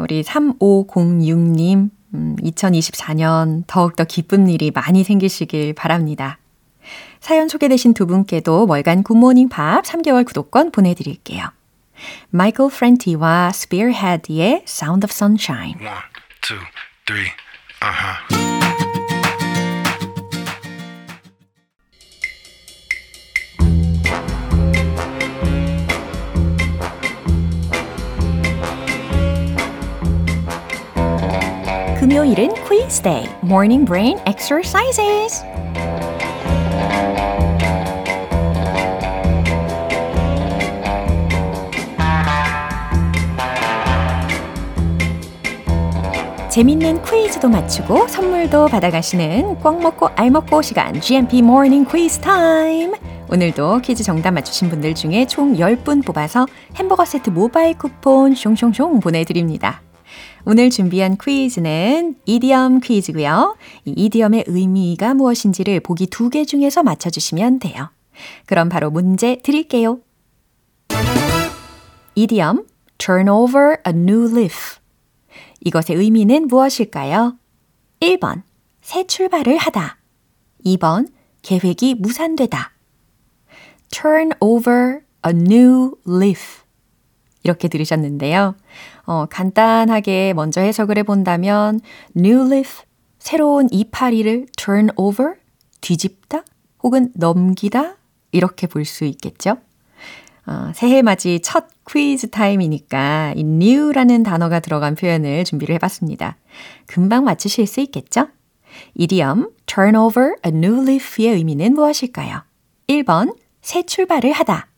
우리 0.00 0.22
3506님, 0.22 1.90
음, 2.14 2.36
2024년 2.42 3.64
더욱더 3.66 4.04
기쁜 4.04 4.48
일이 4.48 4.70
많이 4.70 5.04
생기시길 5.04 5.74
바랍니다. 5.74 6.38
사연 7.20 7.48
소개되신 7.48 7.94
두 7.94 8.06
분께도 8.06 8.66
월간 8.66 9.02
굿모닝 9.02 9.48
팝 9.48 9.84
3개월 9.84 10.24
구독권 10.24 10.72
보내드릴게요. 10.72 11.50
마이클 12.30 12.68
프렌티와 12.70 13.50
Spearhead의 13.52 14.64
Sound 14.66 15.04
of 15.04 15.12
Sunshine. 15.12 15.74
One, 15.80 16.02
two, 16.40 16.58
three, 17.06 17.28
uh-huh. 17.82 18.49
금요일은 32.10 32.48
quiz 32.66 33.00
day, 33.02 33.24
morning 33.44 33.86
brain 33.86 34.18
exercises. 34.26 35.44
재밌는 46.50 47.00
퀴즈도 47.04 47.48
맞추고 47.48 48.08
선물도 48.08 48.66
받아가시는 48.66 49.60
꽉 49.60 49.80
먹고 49.80 50.08
알 50.16 50.32
먹고 50.32 50.62
시간 50.62 51.00
GMP 51.00 51.38
Morning 51.38 51.88
Quiz 51.88 52.18
Time. 52.18 52.94
오늘도 53.30 53.82
퀴즈 53.82 54.02
정답 54.02 54.32
맞추신 54.32 54.68
분들 54.68 54.96
중에 54.96 55.28
총 55.28 55.54
10분 55.54 56.04
뽑아서 56.04 56.46
햄버거 56.74 57.04
세트 57.04 57.30
모바일 57.30 57.78
쿠폰 57.78 58.34
숑숑숑 58.34 59.00
보내드립니다. 59.00 59.82
오늘 60.46 60.70
준비한 60.70 61.16
퀴즈는 61.20 62.16
이디엄 62.24 62.80
퀴즈고요. 62.80 63.56
이 63.84 63.92
이디엄의 63.92 64.44
의미가 64.46 65.14
무엇인지를 65.14 65.80
보기 65.80 66.06
두 66.06 66.30
개 66.30 66.44
중에서 66.44 66.82
맞춰주시면 66.82 67.58
돼요. 67.58 67.90
그럼 68.46 68.68
바로 68.68 68.90
문제 68.90 69.36
드릴게요. 69.42 70.00
이디엄 72.14 72.66
turn 72.98 73.28
over 73.28 73.76
a 73.86 73.92
new 73.94 74.30
leaf 74.30 74.78
이것의 75.64 75.98
의미는 75.98 76.46
무엇일까요? 76.48 77.36
1번, 78.00 78.42
새 78.80 79.06
출발을 79.06 79.56
하다. 79.58 79.98
2번, 80.64 81.08
계획이 81.42 81.94
무산되다. 81.96 82.72
turn 83.90 84.30
over 84.40 85.00
a 85.26 85.32
new 85.34 85.96
leaf. 86.06 86.59
이렇게 87.42 87.68
들으셨는데요. 87.68 88.54
어, 89.04 89.26
간단하게 89.26 90.34
먼저 90.34 90.60
해석을 90.60 90.98
해본다면, 90.98 91.80
new 92.16 92.46
leaf, 92.46 92.82
새로운 93.18 93.68
이파리를 93.70 94.46
turn 94.56 94.90
over, 94.96 95.34
뒤집다, 95.80 96.42
혹은 96.82 97.10
넘기다, 97.14 97.96
이렇게 98.32 98.66
볼 98.66 98.84
수 98.84 99.04
있겠죠? 99.04 99.58
어, 100.46 100.72
새해 100.74 101.02
맞이 101.02 101.40
첫 101.42 101.66
퀴즈 101.88 102.30
타임이니까 102.30 103.34
이 103.36 103.40
new라는 103.40 104.22
단어가 104.22 104.60
들어간 104.60 104.94
표현을 104.94 105.44
준비를 105.44 105.74
해봤습니다. 105.76 106.36
금방 106.86 107.24
맞추실 107.24 107.66
수 107.66 107.80
있겠죠? 107.80 108.28
이디엄 108.94 109.50
turn 109.66 109.96
over 109.96 110.34
a 110.46 110.52
new 110.52 110.82
leaf의 110.82 111.34
의미는 111.34 111.74
무엇일까요? 111.74 112.42
1번 112.88 113.36
새 113.60 113.82
출발을 113.82 114.32
하다 114.32 114.68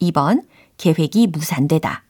2번 0.00 0.44
계획이 0.76 1.26
무산되다 1.28 2.04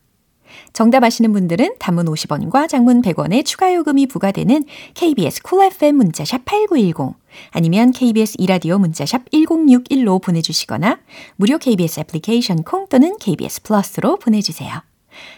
정답 0.72 1.02
아시는 1.02 1.32
분들은 1.32 1.76
단문 1.78 2.06
50원과 2.06 2.68
장문 2.68 3.02
100원의 3.02 3.44
추가 3.44 3.74
요금이 3.74 4.06
부과되는 4.06 4.64
KBS 4.94 5.42
쿨 5.42 5.64
FM 5.64 5.96
문자샵 5.96 6.44
8910 6.44 7.16
아니면 7.50 7.90
KBS 7.90 8.36
이라디오 8.38 8.78
문자샵 8.78 9.30
1061로 9.30 10.22
보내주시거나 10.22 11.00
무료 11.36 11.58
KBS 11.58 12.00
애플리케이션 12.00 12.62
콩 12.62 12.86
또는 12.88 13.16
KBS 13.18 13.62
플러스로 13.62 14.16
보내주세요. 14.18 14.82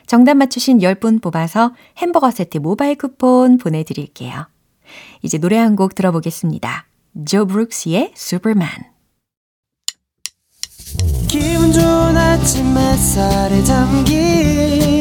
정답 0.06 0.34
맞추신 0.34 0.78
10분 0.78 1.22
뽑아서 1.22 1.74
햄버거 1.98 2.30
세트 2.30 2.58
모바일 2.58 2.96
쿠폰 2.96 3.56
보내드릴게요. 3.56 4.46
이제 5.22 5.38
노래 5.38 5.56
한 5.56 5.76
곡 5.76 5.94
들어보겠습니다. 5.94 6.86
조 7.26 7.46
브룩스의 7.46 8.12
슈퍼맨 8.14 8.68
기분 11.28 11.72
좋은 11.72 12.16
아침 12.16 12.76
햇살에 12.76 13.62
담긴 13.64 14.99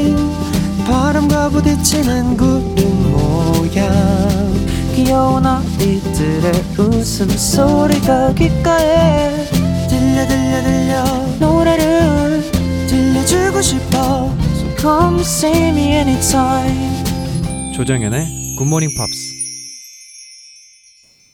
바람과 0.89 1.49
부딪히는 1.49 2.35
구름 2.35 3.11
모양. 3.11 3.87
귀여운 4.95 5.45
아이들의 5.45 6.51
웃음소리가 6.79 8.33
귓가에 8.33 9.45
들려 9.87 10.27
들려 10.27 10.63
들려. 10.63 11.03
노래를 11.39 12.41
들려주고 12.87 13.61
싶어. 13.61 14.33
So 14.55 14.75
come 14.79 15.19
see 15.21 15.69
me 15.69 15.93
anytime. 15.93 17.03
조정연의 17.75 18.55
굿모닝 18.57 18.89
팝스 18.97 19.37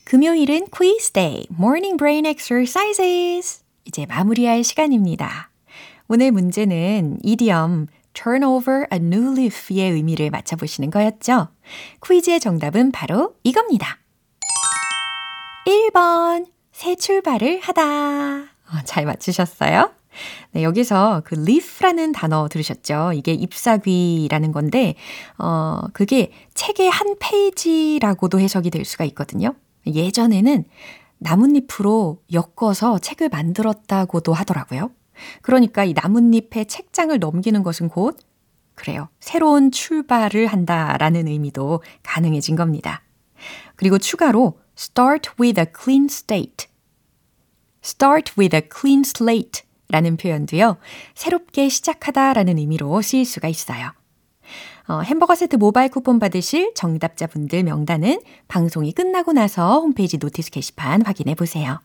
금요일은 0.03 0.67
quiz 0.69 1.11
day, 1.11 1.45
morning 1.57 1.97
brain 1.97 2.25
exercises. 2.25 3.63
이제 3.85 4.05
마무리할 4.05 4.65
시간입니다. 4.65 5.49
오늘 6.07 6.31
문제는 6.31 7.19
이디엄 7.23 7.87
turn 8.15 8.43
over 8.43 8.87
a 8.91 8.97
new 8.97 9.33
leaf의 9.33 9.91
의미를 9.91 10.31
맞춰보시는 10.31 10.89
거였죠? 10.89 11.49
퀴즈의 12.03 12.39
정답은 12.39 12.91
바로 12.91 13.35
이겁니다. 13.43 13.99
1번, 15.67 16.47
새 16.71 16.95
출발을 16.95 17.59
하다. 17.61 17.83
어, 17.83 18.81
잘 18.85 19.05
맞추셨어요? 19.05 19.91
네, 20.51 20.63
여기서 20.63 21.21
그 21.25 21.35
leaf라는 21.35 22.11
단어 22.11 22.47
들으셨죠? 22.47 23.11
이게 23.13 23.33
잎사귀라는 23.33 24.51
건데, 24.51 24.95
어, 25.37 25.81
그게 25.93 26.31
책의 26.53 26.89
한 26.89 27.15
페이지라고도 27.19 28.39
해석이 28.39 28.69
될 28.69 28.85
수가 28.85 29.03
있거든요. 29.05 29.53
예전에는 29.85 30.63
나뭇잎으로 31.17 32.21
엮어서 32.31 32.99
책을 32.99 33.29
만들었다고도 33.29 34.33
하더라고요. 34.33 34.91
그러니까 35.41 35.83
이 35.83 35.93
나뭇잎에 35.93 36.65
책장을 36.65 37.17
넘기는 37.19 37.61
것은 37.63 37.89
곧 37.89 38.17
그래요. 38.75 39.09
새로운 39.19 39.71
출발을 39.71 40.47
한다라는 40.47 41.27
의미도 41.27 41.81
가능해진 42.03 42.55
겁니다. 42.55 43.01
그리고 43.75 43.97
추가로 43.97 44.59
start 44.77 45.31
with 45.39 45.59
a 45.59 45.65
clean 45.77 46.05
state. 46.05 46.67
start 47.83 48.33
with 48.37 48.55
a 48.55 48.61
clean 48.73 49.01
slate 49.05 49.63
라는 49.89 50.17
표현도요. 50.17 50.77
새롭게 51.13 51.69
시작하다라는 51.69 52.57
의미로 52.57 53.01
쓰일 53.01 53.25
수가 53.25 53.47
있어요. 53.47 53.91
어, 54.87 55.01
햄버거 55.01 55.33
세트 55.35 55.55
모바일 55.55 55.89
쿠폰 55.89 56.19
받으실 56.19 56.73
정답자분들 56.75 57.63
명단은 57.63 58.21
방송이 58.47 58.91
끝나고 58.91 59.33
나서 59.33 59.79
홈페이지 59.79 60.17
notice 60.17 60.51
게시판 60.51 61.03
확인해 61.03 61.33
보세요. 61.33 61.79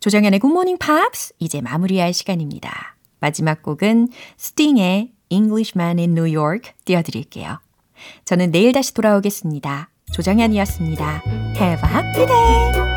조정현의 0.00 0.40
굿모닝 0.40 0.78
팝스 0.78 1.34
이제 1.38 1.60
마무리할 1.60 2.12
시간입니다. 2.12 2.96
마지막 3.20 3.62
곡은 3.62 4.08
스팅의 4.36 5.12
Englishman 5.28 5.98
in 5.98 6.12
New 6.12 6.36
York 6.36 6.72
띄워드릴게요. 6.84 7.60
저는 8.24 8.50
내일 8.50 8.72
다시 8.72 8.94
돌아오겠습니다. 8.94 9.90
조정현이었습니다. 10.12 11.22
Have 11.56 11.88
a 11.88 11.94
happy 11.94 12.26
day! 12.26 12.95